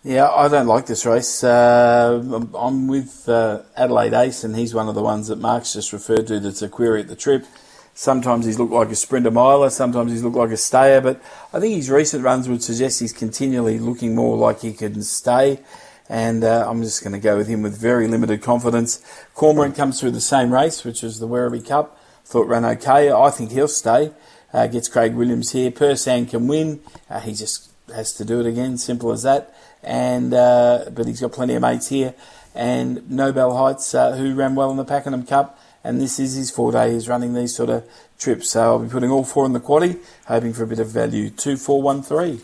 Yeah, 0.07 0.31
I 0.31 0.47
don't 0.47 0.67
like 0.67 0.85
this 0.85 1.05
race. 1.05 1.43
Uh, 1.43 2.23
I'm 2.57 2.87
with 2.87 3.27
uh, 3.27 3.63
Adelaide 3.75 4.13
Ace, 4.13 4.45
and 4.45 4.55
he's 4.55 4.73
one 4.73 4.87
of 4.87 4.95
the 4.95 5.03
ones 5.03 5.27
that 5.27 5.37
Mark's 5.37 5.73
just 5.73 5.91
referred 5.91 6.27
to 6.27 6.39
that's 6.39 6.61
a 6.61 6.69
query 6.69 7.01
at 7.01 7.09
the 7.09 7.15
trip. 7.17 7.45
Sometimes 7.93 8.45
he's 8.45 8.57
looked 8.57 8.71
like 8.71 8.87
a 8.87 8.95
sprinter 8.95 9.31
miler, 9.31 9.69
sometimes 9.69 10.13
he's 10.13 10.23
looked 10.23 10.37
like 10.37 10.51
a 10.51 10.55
stayer, 10.55 11.01
but 11.01 11.21
I 11.51 11.59
think 11.59 11.75
his 11.75 11.89
recent 11.89 12.23
runs 12.23 12.47
would 12.47 12.63
suggest 12.63 13.01
he's 13.01 13.11
continually 13.11 13.79
looking 13.79 14.15
more 14.15 14.37
like 14.37 14.61
he 14.61 14.71
can 14.71 15.03
stay. 15.03 15.59
And 16.07 16.41
uh, 16.41 16.69
I'm 16.69 16.83
just 16.83 17.03
going 17.03 17.11
to 17.11 17.19
go 17.19 17.35
with 17.35 17.49
him 17.49 17.61
with 17.61 17.77
very 17.77 18.07
limited 18.07 18.41
confidence. 18.41 19.03
Cormorant 19.35 19.75
comes 19.75 19.99
through 19.99 20.11
the 20.11 20.21
same 20.21 20.53
race, 20.53 20.85
which 20.85 21.03
is 21.03 21.19
the 21.19 21.27
Werribee 21.27 21.67
Cup. 21.67 21.99
Thought 22.23 22.47
ran 22.47 22.63
okay. 22.63 23.11
I 23.11 23.29
think 23.29 23.51
he'll 23.51 23.67
stay. 23.67 24.13
Uh, 24.53 24.67
gets 24.67 24.87
Craig 24.87 25.15
Williams 25.15 25.51
here. 25.51 25.69
Persan 25.69 26.29
can 26.29 26.47
win. 26.47 26.79
Uh, 27.09 27.19
he 27.19 27.33
just 27.33 27.71
has 27.93 28.13
to 28.13 28.23
do 28.23 28.39
it 28.39 28.45
again. 28.45 28.77
Simple 28.77 29.11
as 29.11 29.23
that 29.23 29.53
and 29.87 30.33
uh, 30.33 30.85
but 30.91 31.07
he's 31.07 31.21
got 31.21 31.31
plenty 31.31 31.55
of 31.55 31.61
mates 31.61 31.87
here. 31.87 32.13
And 32.53 33.09
Noble 33.09 33.55
Heights, 33.55 33.95
uh, 33.95 34.15
who 34.17 34.35
ran 34.35 34.55
well 34.55 34.69
in 34.71 34.77
the 34.77 34.85
Pakenham 34.85 35.25
Cup, 35.25 35.59
and 35.83 36.01
this 36.01 36.19
is 36.19 36.33
his 36.33 36.51
forte. 36.51 36.91
He's 36.91 37.07
running 37.07 37.33
these 37.33 37.55
sort 37.55 37.69
of 37.69 37.87
trips, 38.19 38.49
so 38.49 38.61
I'll 38.61 38.79
be 38.79 38.89
putting 38.89 39.11
all 39.11 39.23
four 39.23 39.45
in 39.45 39.53
the 39.53 39.59
quaddy, 39.59 39.99
hoping 40.25 40.53
for 40.53 40.63
a 40.63 40.67
bit 40.67 40.79
of 40.79 40.87
value. 40.87 41.29
Two, 41.29 41.55
four, 41.55 41.81
one, 41.81 42.01
three. 42.01 42.41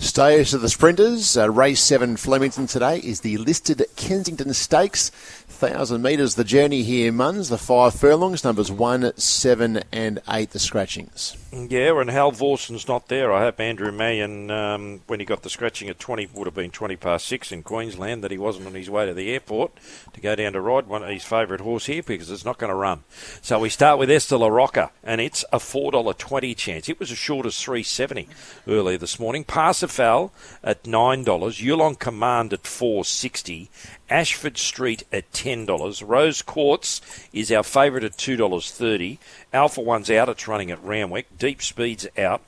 Stayers 0.00 0.54
of 0.54 0.60
the 0.60 0.68
sprinters. 0.68 1.36
Uh, 1.36 1.50
race 1.50 1.82
seven 1.82 2.16
Flemington 2.16 2.68
today 2.68 2.98
is 2.98 3.22
the 3.22 3.36
listed 3.36 3.84
Kensington 3.96 4.54
Stakes 4.54 5.10
thousand 5.58 6.02
metres 6.02 6.36
the 6.36 6.44
journey 6.44 6.84
here, 6.84 7.10
Muns. 7.10 7.50
The 7.50 7.58
five 7.58 7.92
furlongs, 7.92 8.44
numbers 8.44 8.70
one, 8.70 9.12
seven, 9.16 9.82
and 9.90 10.20
eight, 10.28 10.50
the 10.50 10.60
scratchings. 10.60 11.36
Yeah, 11.52 12.00
and 12.00 12.10
Hal 12.10 12.30
Vorson's 12.30 12.86
not 12.86 13.08
there. 13.08 13.32
I 13.32 13.40
hope 13.40 13.58
Andrew 13.58 13.90
Mallyon, 13.90 14.50
um, 14.50 15.00
when 15.08 15.18
he 15.18 15.26
got 15.26 15.42
the 15.42 15.50
scratching 15.50 15.88
at 15.88 15.98
20, 15.98 16.28
would 16.34 16.46
have 16.46 16.54
been 16.54 16.70
20 16.70 16.94
past 16.96 17.26
6 17.26 17.50
in 17.50 17.64
Queensland, 17.64 18.22
that 18.22 18.30
he 18.30 18.38
wasn't 18.38 18.68
on 18.68 18.74
his 18.74 18.88
way 18.88 19.06
to 19.06 19.14
the 19.14 19.32
airport 19.32 19.72
to 20.12 20.20
go 20.20 20.36
down 20.36 20.52
to 20.52 20.60
ride 20.60 20.86
one 20.86 21.02
of 21.02 21.08
his 21.08 21.24
favourite 21.24 21.62
horse 21.62 21.86
here 21.86 22.02
because 22.04 22.30
it's 22.30 22.44
not 22.44 22.58
going 22.58 22.70
to 22.70 22.76
run. 22.76 23.02
So 23.42 23.58
we 23.58 23.70
start 23.70 23.98
with 23.98 24.10
Esther 24.10 24.36
La 24.36 24.46
Rocca, 24.46 24.92
and 25.02 25.20
it's 25.20 25.44
a 25.52 25.58
$4.20 25.58 26.56
chance. 26.56 26.88
It 26.88 27.00
was 27.00 27.10
as 27.10 27.18
short 27.18 27.46
as 27.46 27.60
370 27.60 28.28
earlier 28.68 28.98
this 28.98 29.18
morning. 29.18 29.42
Parsifal 29.88 30.30
at 30.62 30.84
$9, 30.84 31.24
Yulong 31.24 31.98
Command 31.98 32.52
at 32.52 32.66
460 32.66 33.70
Ashford 34.10 34.58
Street 34.58 35.04
at 35.10 35.30
$10. 35.32 36.06
Rose 36.06 36.42
Quartz 36.42 37.00
is 37.32 37.50
our 37.50 37.62
favourite 37.62 38.04
at 38.04 38.12
$2.30. 38.12 39.18
Alpha 39.52 39.80
One's 39.80 40.10
out, 40.10 40.28
it's 40.28 40.46
running 40.46 40.70
at 40.70 40.82
Randwick, 40.84 41.38
Deep 41.38 41.62
Speed's 41.62 42.06
out. 42.18 42.42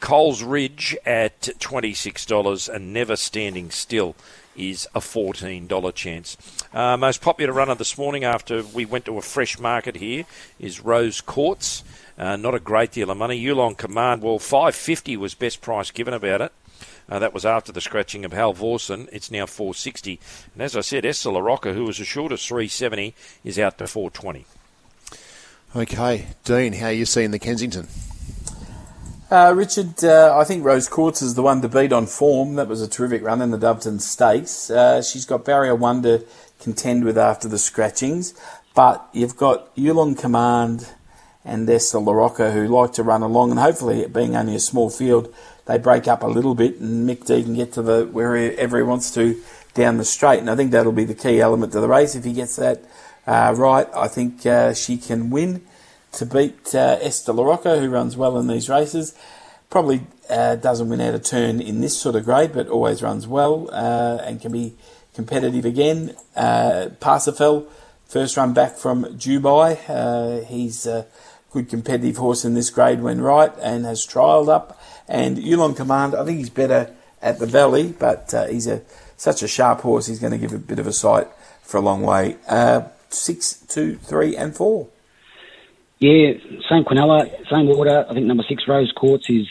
Coles 0.00 0.44
Ridge 0.44 0.96
at 1.04 1.40
$26 1.40 2.72
and 2.72 2.92
Never 2.92 3.16
Standing 3.16 3.70
Still 3.70 4.14
is 4.56 4.86
a 4.94 5.00
$14 5.00 5.94
chance. 5.94 6.36
Uh, 6.72 6.96
most 6.96 7.20
popular 7.20 7.52
runner 7.52 7.74
this 7.74 7.98
morning 7.98 8.22
after 8.22 8.62
we 8.62 8.84
went 8.84 9.04
to 9.06 9.18
a 9.18 9.22
fresh 9.22 9.58
market 9.58 9.96
here 9.96 10.24
is 10.60 10.80
Rose 10.80 11.20
Quartz. 11.20 11.82
Uh, 12.18 12.36
not 12.36 12.54
a 12.54 12.60
great 12.60 12.90
deal 12.90 13.10
of 13.10 13.16
money. 13.16 13.40
Yulong 13.40 13.76
Command, 13.76 14.22
well, 14.22 14.40
550 14.40 15.16
was 15.16 15.34
best 15.34 15.60
price 15.60 15.92
given 15.92 16.12
about 16.12 16.40
it. 16.40 16.52
Uh, 17.08 17.18
that 17.18 17.32
was 17.32 17.46
after 17.46 17.72
the 17.72 17.80
scratching 17.80 18.24
of 18.24 18.32
Hal 18.32 18.52
Vorson. 18.52 19.08
It's 19.12 19.30
now 19.30 19.46
460. 19.46 20.20
And 20.52 20.62
as 20.62 20.76
I 20.76 20.80
said, 20.80 21.06
Esther 21.06 21.30
LaRocca, 21.30 21.74
who 21.74 21.84
was 21.84 22.00
assured 22.00 22.32
of 22.32 22.40
370, 22.40 23.14
is 23.44 23.58
out 23.58 23.78
to 23.78 23.86
420. 23.86 24.44
Okay, 25.76 26.26
Dean, 26.44 26.74
how 26.74 26.86
are 26.86 26.92
you 26.92 27.04
seeing 27.04 27.30
the 27.30 27.38
Kensington? 27.38 27.88
Uh, 29.30 29.52
Richard, 29.54 30.02
uh, 30.02 30.36
I 30.36 30.44
think 30.44 30.64
Rose 30.64 30.88
Quartz 30.88 31.22
is 31.22 31.34
the 31.34 31.42
one 31.42 31.60
to 31.60 31.68
beat 31.68 31.92
on 31.92 32.06
form. 32.06 32.54
That 32.56 32.68
was 32.68 32.82
a 32.82 32.88
terrific 32.88 33.22
run 33.22 33.42
in 33.42 33.50
the 33.50 33.58
Doveton 33.58 34.00
Stakes. 34.00 34.70
Uh, 34.70 35.02
she's 35.02 35.26
got 35.26 35.44
barrier 35.44 35.74
one 35.74 36.02
to 36.02 36.24
contend 36.58 37.04
with 37.04 37.18
after 37.18 37.46
the 37.46 37.58
scratchings, 37.58 38.34
but 38.74 39.06
you've 39.12 39.36
got 39.36 39.74
Yulong 39.76 40.18
Command 40.18 40.88
and 41.48 41.68
Esther 41.68 41.98
LaRocca 41.98 42.52
who 42.52 42.68
like 42.68 42.92
to 42.94 43.02
run 43.02 43.22
along, 43.22 43.50
and 43.50 43.58
hopefully, 43.58 44.00
it 44.00 44.12
being 44.12 44.36
only 44.36 44.54
a 44.54 44.60
small 44.60 44.90
field, 44.90 45.34
they 45.66 45.78
break 45.78 46.06
up 46.06 46.22
a 46.22 46.26
little 46.26 46.54
bit, 46.54 46.78
and 46.78 47.08
Mick 47.08 47.26
D 47.26 47.42
can 47.42 47.54
get 47.54 47.72
to 47.74 47.82
the 47.82 48.06
wherever 48.06 48.76
he 48.76 48.82
wants 48.82 49.10
to 49.14 49.40
down 49.74 49.98
the 49.98 50.04
straight. 50.04 50.40
And 50.40 50.50
I 50.50 50.56
think 50.56 50.70
that'll 50.70 50.92
be 50.92 51.04
the 51.04 51.14
key 51.14 51.40
element 51.40 51.72
to 51.72 51.80
the 51.80 51.88
race. 51.88 52.14
If 52.14 52.24
he 52.24 52.32
gets 52.32 52.56
that 52.56 52.82
uh, 53.26 53.54
right, 53.56 53.86
I 53.94 54.08
think 54.08 54.44
uh, 54.46 54.74
she 54.74 54.96
can 54.96 55.30
win 55.30 55.62
to 56.12 56.26
beat 56.26 56.74
uh, 56.74 56.98
Esther 57.00 57.32
LaRocca, 57.32 57.78
who 57.80 57.90
runs 57.90 58.16
well 58.16 58.38
in 58.38 58.46
these 58.46 58.68
races. 58.68 59.14
Probably 59.70 60.06
uh, 60.30 60.56
doesn't 60.56 60.88
win 60.88 61.00
out 61.00 61.14
of 61.14 61.22
turn 61.22 61.60
in 61.60 61.80
this 61.80 62.00
sort 62.00 62.16
of 62.16 62.24
grade, 62.24 62.52
but 62.52 62.68
always 62.68 63.02
runs 63.02 63.26
well 63.26 63.68
uh, 63.72 64.18
and 64.24 64.40
can 64.40 64.52
be 64.52 64.74
competitive 65.14 65.64
again. 65.64 66.14
Uh, 66.34 66.88
Parsifal, 67.00 67.66
first 68.06 68.36
run 68.36 68.54
back 68.54 68.76
from 68.76 69.04
Dubai. 69.04 69.78
Uh, 69.86 70.44
he's 70.46 70.86
good 71.50 71.68
competitive 71.68 72.16
horse 72.16 72.44
in 72.44 72.54
this 72.54 72.70
grade 72.70 73.00
when 73.00 73.20
right 73.20 73.52
and 73.62 73.84
has 73.84 74.06
trialled 74.06 74.48
up. 74.48 74.80
And 75.08 75.38
Yulong 75.38 75.76
Command, 75.76 76.14
I 76.14 76.24
think 76.24 76.38
he's 76.38 76.50
better 76.50 76.94
at 77.22 77.38
the 77.38 77.46
Valley, 77.46 77.94
but 77.98 78.32
uh, 78.34 78.46
he's 78.46 78.66
a 78.66 78.82
such 79.16 79.42
a 79.42 79.48
sharp 79.48 79.80
horse. 79.80 80.06
He's 80.06 80.20
going 80.20 80.32
to 80.32 80.38
give 80.38 80.52
a 80.52 80.58
bit 80.58 80.78
of 80.78 80.86
a 80.86 80.92
sight 80.92 81.26
for 81.62 81.78
a 81.78 81.80
long 81.80 82.02
way. 82.02 82.36
Uh, 82.48 82.82
six, 83.08 83.54
two, 83.54 83.96
three, 83.96 84.36
and 84.36 84.54
four. 84.54 84.88
Yeah, 85.98 86.34
same 86.68 86.84
Quinella, 86.84 87.28
same 87.50 87.68
order. 87.68 88.06
I 88.08 88.14
think 88.14 88.26
number 88.26 88.44
six 88.48 88.68
Rose 88.68 88.92
Quartz 88.92 89.28
is 89.28 89.48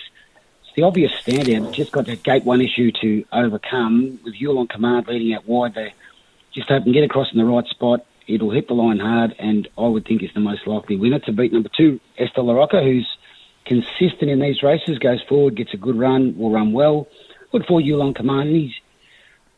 the 0.76 0.84
obvious 0.84 1.12
standout. 1.12 1.74
Just 1.74 1.92
got 1.92 2.06
that 2.06 2.24
gate 2.24 2.46
one 2.46 2.62
issue 2.62 2.92
to 3.02 3.26
overcome 3.34 4.20
with 4.24 4.36
Yulong 4.36 4.70
Command 4.70 5.08
leading 5.08 5.34
out 5.34 5.46
wide. 5.46 5.74
They 5.74 5.94
just 6.54 6.70
hope 6.70 6.86
and 6.86 6.94
get 6.94 7.04
across 7.04 7.32
in 7.34 7.40
the 7.40 7.46
right 7.46 7.66
spot. 7.68 8.06
It'll 8.28 8.52
hit 8.52 8.68
the 8.68 8.74
line 8.74 9.00
hard, 9.00 9.36
and 9.40 9.68
I 9.78 9.88
would 9.88 10.06
think 10.06 10.22
is 10.22 10.30
the 10.34 10.42
most 10.42 10.68
likely 10.68 10.98
winner 10.98 11.20
to 11.20 11.32
beat 11.32 11.54
number 11.54 11.70
two 11.76 12.00
Esther 12.18 12.42
LaRocca, 12.42 12.84
who's 12.84 13.08
consistent 13.66 14.30
in 14.30 14.40
these 14.40 14.64
races, 14.64 14.98
goes 15.00 15.22
forward, 15.24 15.56
gets 15.56 15.74
a 15.74 15.78
good 15.78 15.98
run, 15.98 16.38
will 16.38 16.52
run 16.52 16.74
well. 16.74 17.08
Good 17.52 17.66
for 17.66 17.80
Yulong 17.80 18.16
Command. 18.16 18.50
He's 18.50 18.74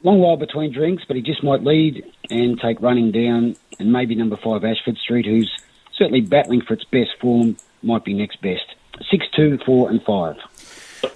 long 0.04 0.20
while 0.20 0.38
between 0.38 0.72
drinks, 0.72 1.04
but 1.08 1.16
he 1.16 1.22
just 1.22 1.44
might 1.44 1.64
lead 1.64 2.04
and 2.30 2.60
take 2.60 2.82
running 2.82 3.12
down. 3.12 3.56
And 3.80 3.92
maybe 3.92 4.16
number 4.16 4.38
five 4.38 4.64
Ashford 4.64 4.98
Street, 4.98 5.26
who's 5.26 5.52
certainly 5.94 6.22
battling 6.22 6.62
for 6.62 6.74
its 6.74 6.84
best 6.86 7.12
form, 7.20 7.58
might 7.82 8.06
be 8.06 8.14
next 8.14 8.42
best. 8.42 8.76
Six, 9.10 9.26
two, 9.36 9.58
four, 9.66 9.90
and 9.90 10.04
five. 10.04 10.36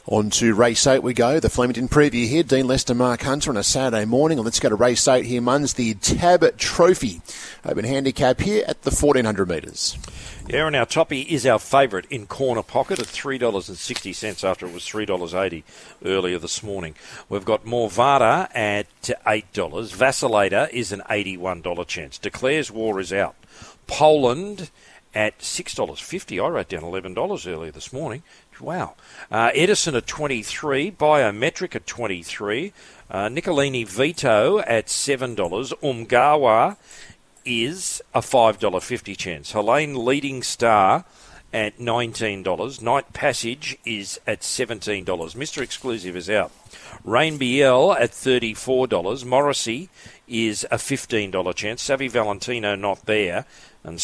On 0.06 0.30
to 0.32 0.54
race 0.54 0.86
eight 0.86 1.02
we 1.02 1.14
go. 1.14 1.40
The 1.40 1.50
Flemington 1.50 1.88
preview 1.88 2.28
here. 2.28 2.44
Dean 2.44 2.68
Lester, 2.68 2.94
Mark 2.94 3.22
Hunter 3.22 3.50
on 3.50 3.58
a 3.58 3.64
Saturday 3.64 4.06
morning. 4.06 4.38
And 4.38 4.46
let's 4.46 4.60
go 4.60 4.70
to 4.70 4.76
race 4.76 5.08
eight 5.08 5.26
here, 5.26 5.42
Muns. 5.42 5.76
The 5.76 5.94
Tab 5.96 6.58
Trophy. 6.58 7.22
Open 7.66 7.86
handicap 7.86 8.42
here 8.42 8.64
at 8.68 8.82
the 8.84 8.92
1400 8.92 9.48
metres. 9.48 9.98
Yeah, 10.48 10.68
and 10.68 10.76
our 10.76 10.86
toppy 10.86 11.22
is 11.22 11.46
our 11.46 11.58
favourite 11.58 12.06
in 12.10 12.28
corner 12.28 12.64
pocket 12.64 13.00
at 13.00 13.06
$3.60 13.06 14.44
after 14.44 14.66
it 14.66 14.74
was 14.74 14.84
$3.80 14.84 15.64
earlier 16.04 16.38
this 16.38 16.62
morning. 16.62 16.96
We've 17.30 17.46
got 17.46 17.64
Morvada 17.64 18.50
at 18.54 18.88
$8. 19.02 19.46
Vacillator 19.54 20.70
is 20.72 20.92
an 20.92 21.02
$81 21.10 21.88
chance. 21.88 22.18
Declares 22.18 22.70
war 22.70 23.00
is 23.00 23.14
out. 23.14 23.36
Poland 23.88 24.70
at 25.16 25.40
$6.50. 25.40 26.44
I 26.44 26.48
wrote 26.50 26.70
down 26.70 26.82
$11 26.82 27.48
earlier 27.48 27.72
this 27.72 27.94
morning. 27.94 28.24
Wow. 28.62 28.96
Uh, 29.32 29.52
Edison 29.54 29.96
at 29.96 30.08
23, 30.08 30.92
Biometric 30.92 31.76
at 31.76 31.86
23, 31.88 32.74
uh, 33.10 33.30
Nicolini 33.30 33.84
Vito 33.84 34.60
at 34.60 34.88
$7, 34.88 35.36
Umgawa 35.36 36.78
is 37.46 38.02
a 38.14 38.22
$5.50 38.22 39.18
chance. 39.18 39.52
Helene 39.52 40.06
Leading 40.06 40.44
Star 40.44 41.06
at 41.54 41.78
$19. 41.78 42.82
Night 42.82 43.14
Passage 43.14 43.78
is 43.86 44.20
at 44.26 44.42
$17. 44.42 45.06
Mr. 45.06 45.62
Exclusive 45.62 46.16
is 46.16 46.30
out. 46.30 46.52
Rain 47.04 47.38
Biel 47.38 47.94
at 47.94 48.12
$34. 48.12 49.26
Morrissey 49.26 49.90
is 50.28 50.66
a 50.72 50.78
$15 50.78 51.56
chance. 51.56 51.84
Savvy 51.84 52.08
Valentino 52.08 52.76
not 52.76 53.06
there. 53.06 53.46
And 53.84 54.00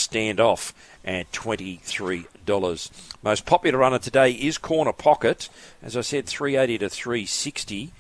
Standoff 1.03 1.19
at 1.19 1.31
$23. 1.31 2.89
Most 3.23 3.45
popular 3.45 3.79
runner 3.79 3.99
today 3.99 4.31
is 4.31 4.57
Corner 4.57 4.93
Pocket. 4.93 5.49
As 5.81 5.97
I 5.97 6.01
said, 6.01 6.25
380 6.25 6.77
to 6.79 6.89
360. 6.89 7.91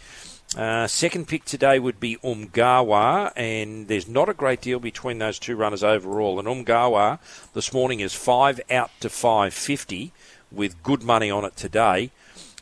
Uh, 0.57 0.87
second 0.87 1.27
pick 1.27 1.45
today 1.45 1.77
would 1.77 1.99
be 1.99 2.17
Umgawa, 2.17 3.31
and 3.35 3.87
there's 3.87 4.07
not 4.07 4.29
a 4.29 4.33
great 4.33 4.61
deal 4.61 4.79
between 4.79 5.19
those 5.19 5.37
two 5.37 5.55
runners 5.55 5.83
overall. 5.83 6.39
And 6.39 6.47
Umgawa 6.47 7.19
this 7.53 7.71
morning 7.71 7.99
is 7.99 8.15
five 8.15 8.59
out 8.71 8.89
to 9.01 9.09
550 9.09 10.11
with 10.51 10.81
good 10.81 11.03
money 11.03 11.29
on 11.29 11.45
it 11.45 11.55
today. 11.55 12.09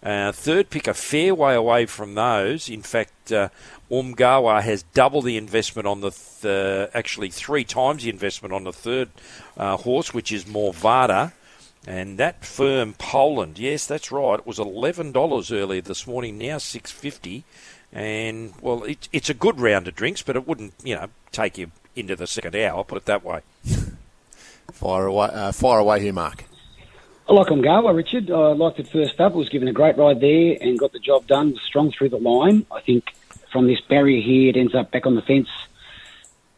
Uh, 0.03 0.31
third 0.31 0.69
pick, 0.69 0.87
a 0.87 0.93
fair 0.93 1.33
way 1.33 1.55
away 1.55 1.85
from 1.85 2.13
those. 2.15 2.69
In 2.69 2.83
fact, 2.83 3.31
uh, 3.31 3.49
Umgawa 3.89 4.61
has 4.61 4.83
double 4.93 5.21
the 5.21 5.37
investment 5.37 5.87
on 5.87 6.01
the 6.01 6.11
th- 6.11 6.89
actually 6.93 7.29
three 7.29 7.63
times 7.63 8.03
the 8.03 8.09
investment 8.09 8.53
on 8.53 8.63
the 8.63 8.73
third 8.73 9.09
uh, 9.57 9.77
horse, 9.77 10.13
which 10.13 10.31
is 10.31 10.45
Morvada. 10.45 11.33
And 11.87 12.17
that 12.17 12.43
firm, 12.43 12.93
Poland, 12.97 13.57
yes, 13.57 13.87
that's 13.87 14.11
right. 14.11 14.39
It 14.39 14.45
was 14.45 14.59
eleven 14.59 15.13
dollars 15.13 15.51
earlier 15.51 15.81
this 15.81 16.05
morning. 16.05 16.37
Now 16.37 16.57
six 16.57 16.91
fifty, 16.91 17.45
and 17.93 18.53
well, 18.61 18.83
it, 18.83 19.07
it's 19.13 19.29
a 19.29 19.33
good 19.33 19.59
round 19.59 19.87
of 19.87 19.95
drinks, 19.95 20.21
but 20.21 20.35
it 20.35 20.45
wouldn't, 20.45 20.73
you 20.83 20.95
know, 20.95 21.07
take 21.31 21.57
you 21.57 21.71
into 21.95 22.17
the 22.17 22.27
second 22.27 22.55
hour. 22.57 22.77
I'll 22.77 22.83
Put 22.83 22.97
it 22.97 23.05
that 23.05 23.23
way. 23.23 23.39
Fire 24.73 25.05
away, 25.05 25.29
uh, 25.31 25.51
fire 25.53 25.79
away 25.79 26.01
here, 26.01 26.11
Mark. 26.13 26.43
I 27.29 27.33
like 27.33 27.47
Umgawa, 27.47 27.93
Richard. 27.93 28.31
Uh, 28.31 28.51
I 28.51 28.53
liked 28.53 28.79
it 28.79 28.87
first 28.87 29.19
up. 29.19 29.33
I 29.33 29.35
Was 29.35 29.49
given 29.49 29.67
a 29.67 29.73
great 29.73 29.97
ride 29.97 30.21
there 30.21 30.55
and 30.61 30.79
got 30.79 30.93
the 30.93 30.99
job 30.99 31.27
done. 31.27 31.51
Was 31.51 31.61
strong 31.61 31.91
through 31.91 32.07
the 32.09 32.17
line. 32.17 32.65
I 32.71 32.79
think 32.79 33.13
from 33.51 33.67
this 33.67 33.81
barrier 33.81 34.21
here, 34.21 34.49
it 34.49 34.55
ends 34.55 34.73
up 34.73 34.91
back 34.91 35.05
on 35.05 35.15
the 35.15 35.21
fence, 35.21 35.49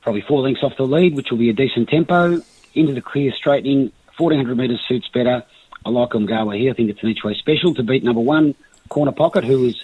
probably 0.02 0.22
four 0.22 0.42
lengths 0.42 0.62
off 0.62 0.78
the 0.78 0.86
lead, 0.86 1.16
which 1.16 1.32
will 1.32 1.40
be 1.40 1.50
a 1.50 1.54
decent 1.54 1.90
tempo. 1.90 2.44
Into 2.76 2.94
the 2.94 3.02
clear 3.02 3.32
straightening, 3.32 3.92
1400 4.18 4.56
metres 4.56 4.80
suits 4.88 5.08
better. 5.08 5.44
I 5.84 5.90
like 5.90 6.12
Umgawa 6.12 6.56
here. 6.56 6.72
I 6.72 6.76
think 6.76 6.92
it's 6.92 7.02
an 7.02 7.10
each 7.10 7.24
way 7.24 7.34
special 7.34 7.74
to 7.74 7.82
beat 7.82 8.04
number 8.04 8.22
one, 8.22 8.54
Corner 8.90 9.12
Pocket, 9.12 9.46
who 9.46 9.66
is 9.66 9.84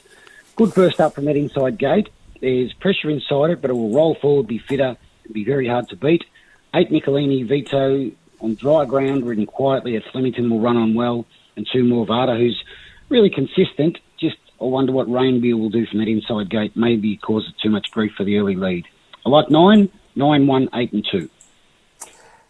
good 0.55 0.71
first 0.71 1.01
up 1.01 1.15
from 1.15 1.25
that 1.25 1.35
inside 1.35 1.79
gate. 1.79 2.09
There's 2.41 2.73
pressure 2.73 3.09
inside 3.09 3.49
it, 3.49 3.61
but 3.61 3.71
it 3.71 3.73
will 3.73 3.91
roll 3.91 4.13
forward, 4.13 4.45
be 4.45 4.59
fitter, 4.59 4.97
be 5.31 5.43
very 5.43 5.67
hard 5.67 5.89
to 5.89 5.95
beat. 5.95 6.25
Eight 6.75 6.91
Nicolini 6.91 7.41
Vito 7.41 8.11
on 8.39 8.55
dry 8.55 8.85
ground, 8.85 9.25
ridden 9.25 9.45
quietly 9.45 9.95
at 9.95 10.03
Flemington, 10.11 10.49
will 10.49 10.59
run 10.59 10.77
on 10.77 10.93
well. 10.93 11.25
And 11.55 11.67
two 11.71 11.83
Morvada, 11.83 12.37
who's 12.37 12.61
really 13.09 13.29
consistent. 13.29 13.97
Just 14.19 14.37
I 14.61 14.65
wonder 14.65 14.91
what 14.91 15.07
Rainbeer 15.07 15.57
will 15.57 15.69
do 15.69 15.85
from 15.85 15.99
that 15.99 16.07
inside 16.07 16.49
gate. 16.49 16.75
Maybe 16.75 17.17
cause 17.17 17.45
it 17.47 17.55
too 17.61 17.69
much 17.69 17.91
grief 17.91 18.13
for 18.17 18.23
the 18.23 18.37
early 18.37 18.55
lead. 18.55 18.85
I 19.25 19.29
like 19.29 19.49
nine, 19.49 19.89
nine, 20.15 20.47
one, 20.47 20.69
eight, 20.73 20.93
and 20.93 21.05
two. 21.09 21.29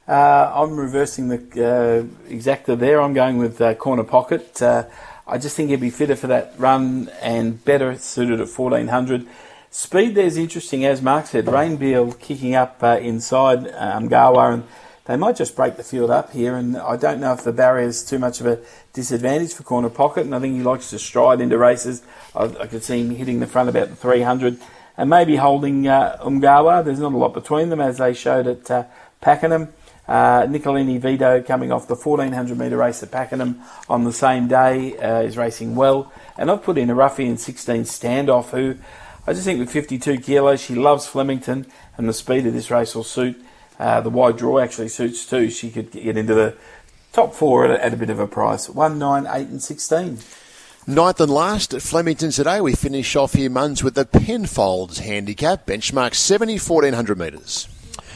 Uh, 0.07 0.51
I'm 0.55 0.77
reversing 0.77 1.29
the 1.29 1.37
uh, 1.37 2.31
exacta 2.31 2.77
there. 2.77 3.01
I'm 3.01 3.13
going 3.13 3.37
with 3.37 3.59
uh, 3.59 3.73
corner 3.73 4.03
pocket. 4.03 4.61
Uh, 4.61 4.85
I 5.27 5.39
just 5.39 5.55
think 5.55 5.71
he'd 5.71 5.79
be 5.79 5.89
fitter 5.89 6.15
for 6.15 6.27
that 6.27 6.53
run 6.57 7.09
and 7.21 7.63
better 7.65 7.97
suited 7.97 8.39
at 8.39 8.47
1400. 8.47 9.25
Speed 9.71 10.13
there's 10.13 10.37
interesting, 10.37 10.85
as 10.85 11.01
Mark 11.01 11.25
said. 11.25 11.45
Rainbeal 11.45 12.19
kicking 12.19 12.53
up 12.53 12.83
uh, 12.83 12.99
inside 13.01 13.67
um, 13.73 14.07
and 14.07 14.63
they 15.05 15.15
might 15.15 15.35
just 15.35 15.55
break 15.55 15.77
the 15.77 15.83
field 15.83 16.09
up 16.09 16.31
here. 16.31 16.55
And 16.55 16.77
I 16.77 16.97
don't 16.97 17.19
know 17.19 17.33
if 17.33 17.43
the 17.43 17.53
barrier 17.53 17.87
is 17.87 18.03
too 18.03 18.19
much 18.19 18.39
of 18.39 18.47
a 18.47 18.59
disadvantage 18.93 19.53
for 19.53 19.63
corner 19.63 19.89
pocket. 19.89 20.25
And 20.25 20.35
I 20.35 20.39
think 20.39 20.55
he 20.55 20.63
likes 20.63 20.89
to 20.89 20.99
stride 20.99 21.41
into 21.41 21.57
races. 21.57 22.03
I, 22.35 22.45
I 22.45 22.67
could 22.67 22.83
see 22.83 23.01
him 23.01 23.11
hitting 23.11 23.39
the 23.39 23.47
front 23.47 23.69
about 23.69 23.89
the 23.89 23.95
300 23.95 24.59
and 24.97 25.09
maybe 25.09 25.35
holding 25.35 25.87
uh, 25.87 26.17
Umgawa. 26.21 26.83
There's 26.83 26.99
not 26.99 27.13
a 27.13 27.17
lot 27.17 27.33
between 27.33 27.69
them, 27.69 27.81
as 27.81 27.97
they 27.97 28.13
showed 28.13 28.47
at 28.47 28.71
uh, 28.71 28.85
Pakenham. 29.21 29.73
Uh, 30.07 30.45
Nicolini 30.47 30.99
Vito 30.99 31.41
coming 31.41 31.71
off 31.71 31.87
the 31.87 31.95
1400 31.95 32.57
metre 32.57 32.77
race 32.77 33.01
at 33.01 33.11
Pakenham 33.11 33.61
on 33.89 34.03
the 34.03 34.13
same 34.13 34.47
day 34.47 34.95
uh, 34.97 35.21
is 35.21 35.35
racing 35.35 35.75
well. 35.75 36.11
And 36.37 36.51
I've 36.51 36.63
put 36.63 36.77
in 36.77 36.89
a 36.91 36.95
Ruffian 36.95 37.37
16 37.37 37.83
standoff 37.83 38.49
who 38.49 38.75
I 39.27 39.33
just 39.33 39.45
think 39.45 39.59
with 39.59 39.71
52 39.71 40.19
kilos, 40.19 40.61
she 40.61 40.75
loves 40.75 41.07
Flemington, 41.07 41.65
and 41.97 42.07
the 42.07 42.13
speed 42.13 42.45
of 42.45 42.53
this 42.53 42.69
race 42.69 42.93
will 42.93 43.03
suit. 43.03 43.43
Uh, 43.79 44.01
the 44.01 44.09
wide 44.09 44.37
draw 44.37 44.59
actually 44.59 44.89
suits 44.89 45.25
too. 45.25 45.49
She 45.49 45.69
could 45.69 45.91
get 45.91 46.17
into 46.17 46.33
the 46.33 46.55
top 47.13 47.33
four 47.33 47.65
at 47.65 47.71
a, 47.71 47.85
at 47.85 47.93
a 47.93 47.97
bit 47.97 48.09
of 48.09 48.19
a 48.19 48.27
price. 48.27 48.69
1, 48.69 48.99
9, 48.99 49.27
8, 49.27 49.47
and 49.47 49.61
16. 49.61 50.19
Ninth 50.87 51.19
and 51.19 51.31
last 51.31 51.73
at 51.73 51.81
Flemington 51.81 52.29
today, 52.29 52.61
we 52.61 52.73
finish 52.73 53.15
off 53.15 53.33
here, 53.33 53.49
Muns, 53.49 53.81
with 53.81 53.95
the 53.95 54.05
Penfolds 54.05 54.99
handicap, 54.99 55.65
benchmark 55.65 56.13
70, 56.13 56.59
1400 56.59 57.17
metres. 57.17 57.67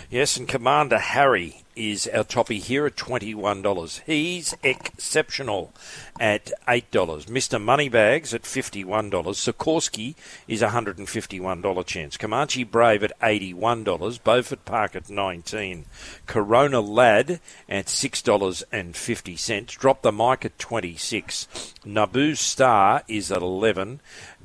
Yes, 0.10 0.38
and 0.38 0.48
Commander 0.48 1.00
Harry 1.00 1.64
is 1.80 2.08
our 2.14 2.26
toppy 2.26 2.60
here 2.60 2.86
at 2.86 2.98
$21. 2.98 4.02
He's 4.06 4.54
exceptional 4.64 5.72
at 6.20 6.52
$8. 6.68 6.92
Mr. 6.92 7.62
Moneybags 7.62 8.34
at 8.34 8.44
$51. 8.44 9.10
Sikorsky 9.10 10.16
is 10.46 10.62
a 10.62 10.68
$151 10.68 11.86
chance. 11.86 12.18
Comanche 12.18 12.66
Brave 12.66 13.02
at 13.06 13.18
$81. 13.22 14.22
Beaufort 14.22 14.66
Park 14.66 14.94
at 14.98 15.10
19 15.10 15.86
Corona 16.26 16.82
Lad 16.82 17.40
at 17.70 17.86
$6.50. 17.86 19.78
Drop 19.78 20.02
the 20.02 20.12
mic 20.12 20.44
at 20.44 20.60
26 20.60 21.48
Naboo 21.86 22.36
Star 22.36 23.04
is 23.08 23.32
at 23.32 23.42
11 23.42 24.02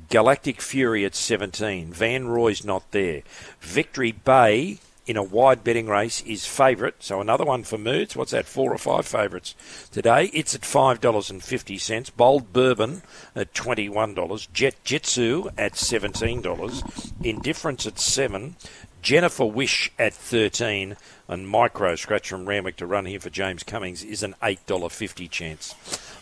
Galactic 0.09 0.61
Fury 0.61 1.03
at 1.03 1.15
17 1.15 1.91
Van 1.91 2.27
Roy's 2.29 2.63
not 2.63 2.91
there. 2.91 3.23
Victory 3.59 4.13
Bay 4.13 4.79
in 5.05 5.17
a 5.17 5.23
wide 5.23 5.63
betting 5.63 5.87
race 5.87 6.21
is 6.21 6.45
favourite. 6.45 6.95
So 6.99 7.21
another 7.21 7.45
one 7.45 7.63
for 7.63 7.77
Moods. 7.77 8.15
What's 8.15 8.31
that? 8.31 8.45
Four 8.45 8.73
or 8.73 8.77
five 8.77 9.05
favourites 9.05 9.55
today. 9.91 10.25
It's 10.33 10.55
at 10.55 10.65
five 10.65 11.01
dollars 11.01 11.29
and 11.29 11.43
fifty 11.43 11.77
cents. 11.77 12.09
Bold 12.09 12.51
Bourbon 12.51 13.03
at 13.35 13.53
twenty 13.53 13.89
one 13.89 14.13
dollars. 14.13 14.47
Jet 14.53 14.75
Jitsu 14.83 15.49
at 15.57 15.75
seventeen 15.75 16.41
dollars. 16.41 16.83
Indifference 17.23 17.85
at 17.85 17.99
seven. 17.99 18.55
Jennifer 19.01 19.45
Wish 19.45 19.91
at 19.99 20.13
thirteen. 20.13 20.97
And 21.27 21.47
Micro 21.47 21.95
Scratch 21.95 22.29
from 22.29 22.47
Randwick 22.47 22.77
to 22.77 22.85
run 22.85 23.05
here 23.05 23.19
for 23.19 23.29
James 23.29 23.63
Cummings 23.63 24.03
is 24.03 24.23
an 24.23 24.35
eight 24.43 24.65
dollar 24.65 24.89
fifty 24.89 25.27
chance. 25.27 25.75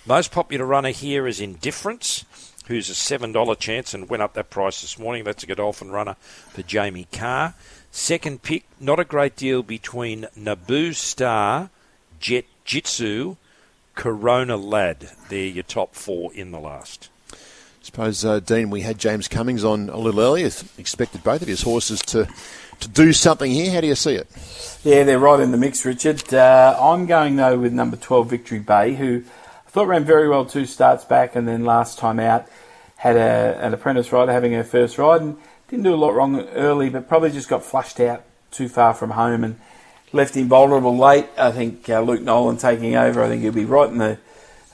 Most 0.06 0.32
popular 0.32 0.66
runner 0.66 0.92
here 0.92 1.28
is 1.28 1.40
Indifference 1.40 2.26
who's 2.68 2.90
a 2.90 2.94
$7 2.94 3.60
chance 3.60 3.94
and 3.94 4.10
went 4.10 4.24
up 4.24 4.34
that 4.34 4.50
price 4.50 4.82
this 4.82 4.98
morning. 4.98 5.24
That's 5.24 5.44
a 5.44 5.48
Godolphin 5.48 5.92
runner 5.92 6.16
for 6.50 6.62
Jamie 6.62 7.08
Kah. 7.12 7.54
Second 7.96 8.42
pick, 8.42 8.64
not 8.80 9.00
a 9.00 9.06
great 9.06 9.36
deal 9.36 9.62
between 9.62 10.26
Naboo 10.36 10.96
Star, 10.96 11.70
Jet 12.20 12.46
Jitsu, 12.66 13.36
Corona 13.94 14.58
Lad. 14.58 15.12
They're 15.30 15.46
your 15.46 15.64
top 15.64 15.94
four 15.94 16.34
in 16.34 16.50
the 16.50 16.60
last. 16.60 17.10
I 17.32 17.36
suppose, 17.84 18.26
uh, 18.26 18.40
Dean, 18.40 18.72
we 18.72 18.82
had 18.82 18.98
James 18.98 19.28
Cummings 19.28 19.64
on 19.64 19.90
a 19.90 19.98
little 19.98 20.20
earlier. 20.20 20.50
Expected 20.80 21.24
both 21.24 21.44
of 21.44 21.48
his 21.48 21.62
horses 21.62 22.02
to 22.02 22.28
to 22.80 22.88
do 22.88 23.14
something 23.14 23.52
here. 23.52 23.72
How 23.72 23.82
do 23.82 23.88
you 23.88 23.96
see 23.96 24.16
it? 24.16 24.28
Yeah, 24.84 25.04
they're 25.04 25.20
right 25.20 25.40
in 25.40 25.52
the 25.52 25.58
mix, 25.58 25.86
Richard. 25.86 26.34
Uh, 26.34 26.76
I'm 26.82 27.06
going, 27.06 27.36
though, 27.36 27.60
with 27.60 27.74
number 27.74 27.96
12, 27.96 28.28
Victory 28.28 28.60
Bay, 28.60 28.96
who 28.96 29.24
I 29.68 29.70
thought 29.70 29.88
ran 29.88 30.04
very 30.04 30.28
well 30.28 30.46
two 30.46 30.66
starts 30.66 31.06
back 31.06 31.36
and 31.36 31.48
then 31.48 31.64
last 31.64 32.00
time 32.00 32.20
out 32.20 32.48
had 32.96 33.18
a, 33.18 33.60
an 33.62 33.74
apprentice 33.74 34.12
rider 34.12 34.32
having 34.32 34.54
her 34.54 34.64
first 34.64 34.98
ride. 34.98 35.22
And 35.22 35.38
didn't 35.74 35.86
do 35.86 35.96
a 35.96 35.98
lot 35.98 36.14
wrong 36.14 36.40
early, 36.50 36.88
but 36.88 37.10
probably 37.10 37.32
just 37.32 37.50
got 37.50 37.64
flushed 37.64 38.00
out 38.00 38.24
too 38.52 38.70
far 38.70 38.94
from 38.94 39.10
home 39.10 39.44
and 39.44 39.60
left 40.12 40.36
him 40.36 40.48
vulnerable 40.48 40.96
late. 40.96 41.26
I 41.36 41.52
think 41.52 41.90
uh, 41.90 42.00
Luke 42.02 42.22
Nolan 42.22 42.58
taking 42.58 42.96
over. 42.96 43.24
I 43.24 43.28
think 43.28 43.42
he'll 43.42 43.52
be 43.52 43.66
right 43.66 43.90
in 43.90 43.98
the 43.98 44.20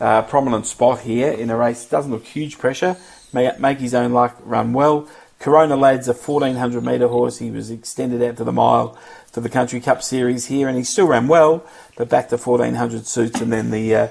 uh, 0.02 0.24
prominent 0.24 0.66
spot 0.66 1.00
here 1.00 1.32
in 1.32 1.50
a 1.50 1.56
race. 1.56 1.86
Doesn't 1.86 2.12
look 2.12 2.26
huge 2.26 2.58
pressure. 2.58 2.98
Make, 3.32 3.62
make 3.62 3.80
his 3.80 3.94
own 3.94 4.12
luck, 4.12 4.42
run 4.44 4.74
well. 4.74 5.08
Corona 5.40 5.78
Lad's 5.78 6.10
a 6.10 6.14
1400 6.14 6.84
metre 6.84 7.08
horse. 7.08 7.38
He 7.38 7.50
was 7.50 7.72
extended 7.72 8.22
out 8.22 8.36
to 8.36 8.44
the 8.44 8.52
mile 8.52 8.98
for 9.32 9.40
the 9.40 9.48
Country 9.48 9.80
Cup 9.80 10.04
Series 10.04 10.48
here, 10.48 10.68
and 10.68 10.78
he 10.78 10.84
still 10.84 11.08
ran 11.08 11.30
well, 11.30 11.66
but 11.96 12.10
back 12.10 12.28
to 12.28 12.38
1400 12.38 13.08
suits, 13.08 13.40
and 13.40 13.54
then 13.54 13.72
the 13.72 13.96
uh, 13.96 14.08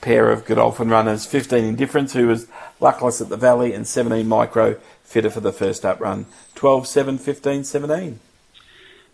pair 0.00 0.28
of 0.28 0.44
Godolphin 0.44 0.88
runners, 0.88 1.24
15 1.24 1.62
Indifference, 1.62 2.14
who 2.14 2.26
was 2.26 2.48
luckless 2.80 3.20
at 3.20 3.28
the 3.28 3.36
Valley, 3.36 3.72
and 3.72 3.86
17 3.86 4.26
Micro, 4.26 4.76
fitter 5.12 5.30
for 5.30 5.40
the 5.40 5.52
first 5.52 5.84
up 5.84 6.00
run. 6.00 6.26
12, 6.54 6.86
7, 6.88 7.18
15, 7.18 7.64
17. 7.64 8.20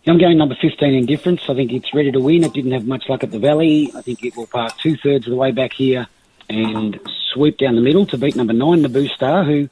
I'm 0.07 0.17
going 0.17 0.37
number 0.37 0.55
15 0.59 0.93
in 0.93 1.05
difference. 1.05 1.41
I 1.49 1.53
think 1.53 1.73
it's 1.73 1.93
ready 1.93 2.11
to 2.11 2.19
win. 2.19 2.43
It 2.43 2.53
didn't 2.53 2.71
have 2.71 2.87
much 2.87 3.09
luck 3.09 3.23
at 3.23 3.31
the 3.31 3.37
Valley. 3.37 3.91
I 3.93 4.01
think 4.01 4.23
it 4.23 4.35
will 4.35 4.47
park 4.47 4.77
two 4.77 4.95
thirds 4.95 5.27
of 5.27 5.31
the 5.31 5.35
way 5.35 5.51
back 5.51 5.73
here 5.73 6.07
and 6.49 6.99
sweep 7.33 7.57
down 7.57 7.75
the 7.75 7.81
middle 7.81 8.05
to 8.07 8.17
beat 8.17 8.35
number 8.35 8.53
nine, 8.53 8.81
Naboo 8.81 9.09
Star, 9.09 9.43
who 9.43 9.69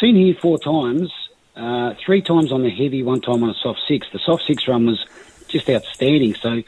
seen 0.00 0.14
here 0.14 0.34
four 0.40 0.58
times, 0.58 1.12
uh, 1.56 1.94
three 2.04 2.22
times 2.22 2.52
on 2.52 2.62
the 2.62 2.70
heavy, 2.70 3.02
one 3.02 3.20
time 3.20 3.42
on 3.42 3.50
a 3.50 3.54
soft 3.54 3.80
six. 3.88 4.06
The 4.12 4.20
soft 4.20 4.44
six 4.46 4.68
run 4.68 4.86
was 4.86 5.04
just 5.48 5.68
outstanding. 5.68 6.34
So 6.36 6.62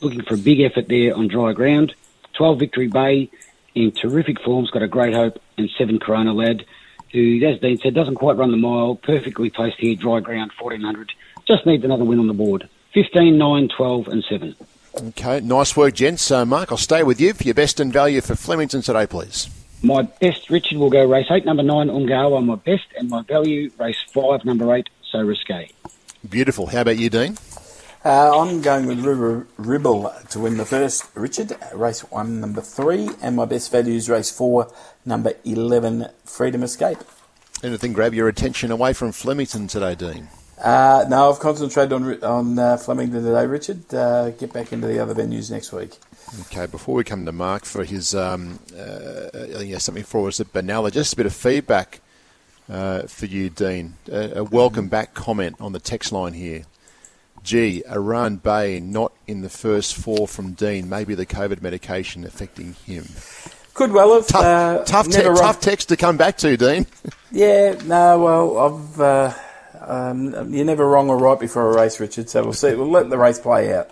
looking 0.00 0.22
for 0.22 0.34
a 0.34 0.38
big 0.38 0.60
effort 0.60 0.88
there 0.88 1.14
on 1.14 1.26
dry 1.28 1.52
ground. 1.52 1.94
12 2.34 2.58
Victory 2.60 2.88
Bay 2.88 3.30
in 3.74 3.90
terrific 3.90 4.40
form. 4.40 4.64
has 4.64 4.70
got 4.70 4.82
a 4.82 4.88
great 4.88 5.12
hope 5.12 5.40
and 5.58 5.68
seven 5.76 5.98
Corona 5.98 6.32
Lad 6.32 6.64
who, 7.14 7.40
as 7.46 7.60
Dean 7.60 7.78
said, 7.78 7.94
doesn't 7.94 8.16
quite 8.16 8.36
run 8.36 8.50
the 8.50 8.56
mile, 8.56 8.96
perfectly 8.96 9.48
placed 9.48 9.78
here, 9.78 9.94
dry 9.94 10.18
ground, 10.18 10.50
1400. 10.60 11.12
Just 11.46 11.64
needs 11.64 11.84
another 11.84 12.04
win 12.04 12.18
on 12.18 12.26
the 12.26 12.34
board. 12.34 12.68
15, 12.92 13.38
9, 13.38 13.68
12, 13.68 14.08
and 14.08 14.24
7. 14.24 14.56
Okay, 15.08 15.40
nice 15.40 15.76
work, 15.76 15.94
gents. 15.94 16.30
Uh, 16.30 16.44
Mark, 16.44 16.72
I'll 16.72 16.78
stay 16.78 17.04
with 17.04 17.20
you 17.20 17.32
for 17.32 17.44
your 17.44 17.54
best 17.54 17.78
and 17.78 17.92
value 17.92 18.20
for 18.20 18.34
Flemington 18.34 18.82
today, 18.82 19.06
please. 19.06 19.48
My 19.82 20.02
best, 20.02 20.50
Richard, 20.50 20.78
will 20.78 20.90
go 20.90 21.04
race 21.04 21.26
8, 21.30 21.44
number 21.44 21.62
9, 21.62 21.88
Umgawa, 21.88 22.44
my 22.44 22.56
best, 22.56 22.86
and 22.98 23.08
my 23.08 23.22
value, 23.22 23.70
race 23.78 23.98
5, 24.12 24.44
number 24.44 24.74
8, 24.74 24.88
So 25.10 25.20
Risque. 25.20 25.70
Beautiful. 26.28 26.66
How 26.66 26.80
about 26.80 26.96
you, 26.96 27.10
Dean? 27.10 27.36
Uh, 28.04 28.38
I'm 28.38 28.60
going 28.60 28.84
with 28.84 29.02
River 29.02 29.46
Ribble 29.56 30.12
to 30.28 30.40
win 30.40 30.58
the 30.58 30.66
first, 30.66 31.06
Richard. 31.14 31.56
Race 31.72 32.00
1, 32.00 32.38
number 32.38 32.60
3, 32.60 33.08
and 33.22 33.34
my 33.34 33.46
best 33.46 33.72
value 33.72 33.94
is 33.94 34.10
race 34.10 34.30
4, 34.30 34.70
number 35.06 35.32
11, 35.46 36.08
Freedom 36.26 36.62
Escape. 36.62 36.98
Anything 37.62 37.94
grab 37.94 38.12
your 38.12 38.28
attention 38.28 38.70
away 38.70 38.92
from 38.92 39.10
Flemington 39.12 39.68
today, 39.68 39.94
Dean? 39.94 40.28
Uh, 40.62 41.06
no, 41.08 41.30
I've 41.30 41.38
concentrated 41.38 41.94
on 41.94 42.22
on 42.22 42.58
uh, 42.58 42.76
Flemington 42.76 43.24
today, 43.24 43.46
Richard. 43.46 43.94
Uh, 43.94 44.30
get 44.32 44.52
back 44.52 44.74
into 44.74 44.86
the 44.86 44.98
other 44.98 45.14
venues 45.14 45.50
next 45.50 45.72
week. 45.72 45.96
Okay, 46.42 46.66
before 46.66 46.96
we 46.96 47.04
come 47.04 47.24
to 47.24 47.32
Mark 47.32 47.64
for 47.64 47.84
his, 47.84 48.14
um, 48.14 48.58
uh, 48.78 49.60
he 49.60 49.72
has 49.72 49.82
something 49.82 50.04
for 50.04 50.28
us 50.28 50.40
at 50.40 50.52
Benalla, 50.52 50.92
just 50.92 51.14
a 51.14 51.16
bit 51.16 51.24
of 51.24 51.34
feedback 51.34 52.02
uh, 52.68 53.04
for 53.04 53.24
you, 53.24 53.48
Dean. 53.48 53.94
a 54.12 54.44
welcome 54.44 54.88
back 54.88 55.14
comment 55.14 55.56
on 55.58 55.72
the 55.72 55.80
text 55.80 56.12
line 56.12 56.34
here. 56.34 56.66
Gee, 57.44 57.82
Iran 57.88 58.36
Bay 58.36 58.80
not 58.80 59.12
in 59.26 59.42
the 59.42 59.50
first 59.50 59.94
four 59.94 60.26
from 60.26 60.52
Dean. 60.52 60.88
Maybe 60.88 61.14
the 61.14 61.26
COVID 61.26 61.60
medication 61.60 62.24
affecting 62.24 62.72
him. 62.86 63.04
Could 63.74 63.92
well 63.92 64.14
have. 64.14 64.26
Tough, 64.26 64.44
uh, 64.44 64.84
tough, 64.84 65.08
te- 65.08 65.22
tough, 65.22 65.60
text 65.60 65.90
to 65.90 65.96
come 65.96 66.16
back 66.16 66.38
to, 66.38 66.56
Dean. 66.56 66.86
yeah, 67.30 67.78
no, 67.84 68.18
well, 68.18 68.58
I've. 68.58 69.00
Uh, 69.00 69.34
um, 69.86 70.54
you're 70.54 70.64
never 70.64 70.88
wrong 70.88 71.10
or 71.10 71.18
right 71.18 71.38
before 71.38 71.70
a 71.70 71.76
race, 71.76 72.00
Richard. 72.00 72.30
So 72.30 72.42
we'll 72.42 72.54
see. 72.54 72.74
We'll 72.74 72.90
let 72.90 73.10
the 73.10 73.18
race 73.18 73.38
play 73.38 73.74
out. 73.74 73.90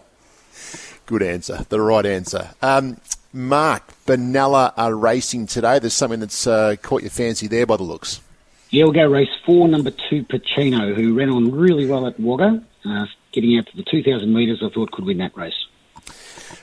Good 1.04 1.22
answer. 1.22 1.66
The 1.68 1.80
right 1.80 2.06
answer. 2.06 2.50
Um, 2.62 2.96
Mark, 3.34 3.92
Benalla 4.06 4.72
are 4.78 4.94
racing 4.94 5.46
today. 5.46 5.78
There's 5.78 5.92
something 5.92 6.20
that's 6.20 6.46
uh, 6.46 6.76
caught 6.80 7.02
your 7.02 7.10
fancy 7.10 7.48
there 7.48 7.66
by 7.66 7.76
the 7.76 7.82
looks. 7.82 8.22
Yeah, 8.70 8.84
we'll 8.84 8.92
go 8.92 9.06
race 9.06 9.28
four, 9.44 9.68
number 9.68 9.90
two, 9.90 10.24
Pacino, 10.24 10.94
who 10.94 11.14
ran 11.14 11.28
on 11.28 11.52
really 11.52 11.86
well 11.86 12.06
at 12.06 12.18
Wagga. 12.18 12.62
Uh, 12.86 13.06
getting 13.32 13.58
out 13.58 13.66
to 13.66 13.76
the 13.76 13.82
2,000 13.82 14.32
metres, 14.32 14.62
I 14.62 14.68
thought 14.68 14.90
could 14.90 15.04
win 15.04 15.18
that 15.18 15.36
race. 15.36 15.66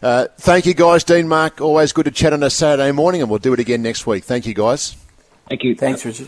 Uh, 0.02 0.28
thank 0.38 0.66
you, 0.66 0.74
guys. 0.74 1.04
Dean, 1.04 1.28
Mark, 1.28 1.62
always 1.62 1.94
good 1.94 2.06
to 2.06 2.12
chat 2.12 2.34
on 2.34 2.44
a 2.44 2.50
Saturday 2.50 2.92
morning, 2.92 3.22
and 3.22 3.30
we'll 3.30 3.40
do 3.40 3.54
it 3.54 3.60
again 3.60 3.82
next 3.82 4.06
week. 4.06 4.24
Thank 4.24 4.46
you, 4.46 4.54
guys. 4.54 4.96
Thank 5.48 5.64
you. 5.64 5.76
Thanks, 5.76 6.06
Richard. 6.06 6.28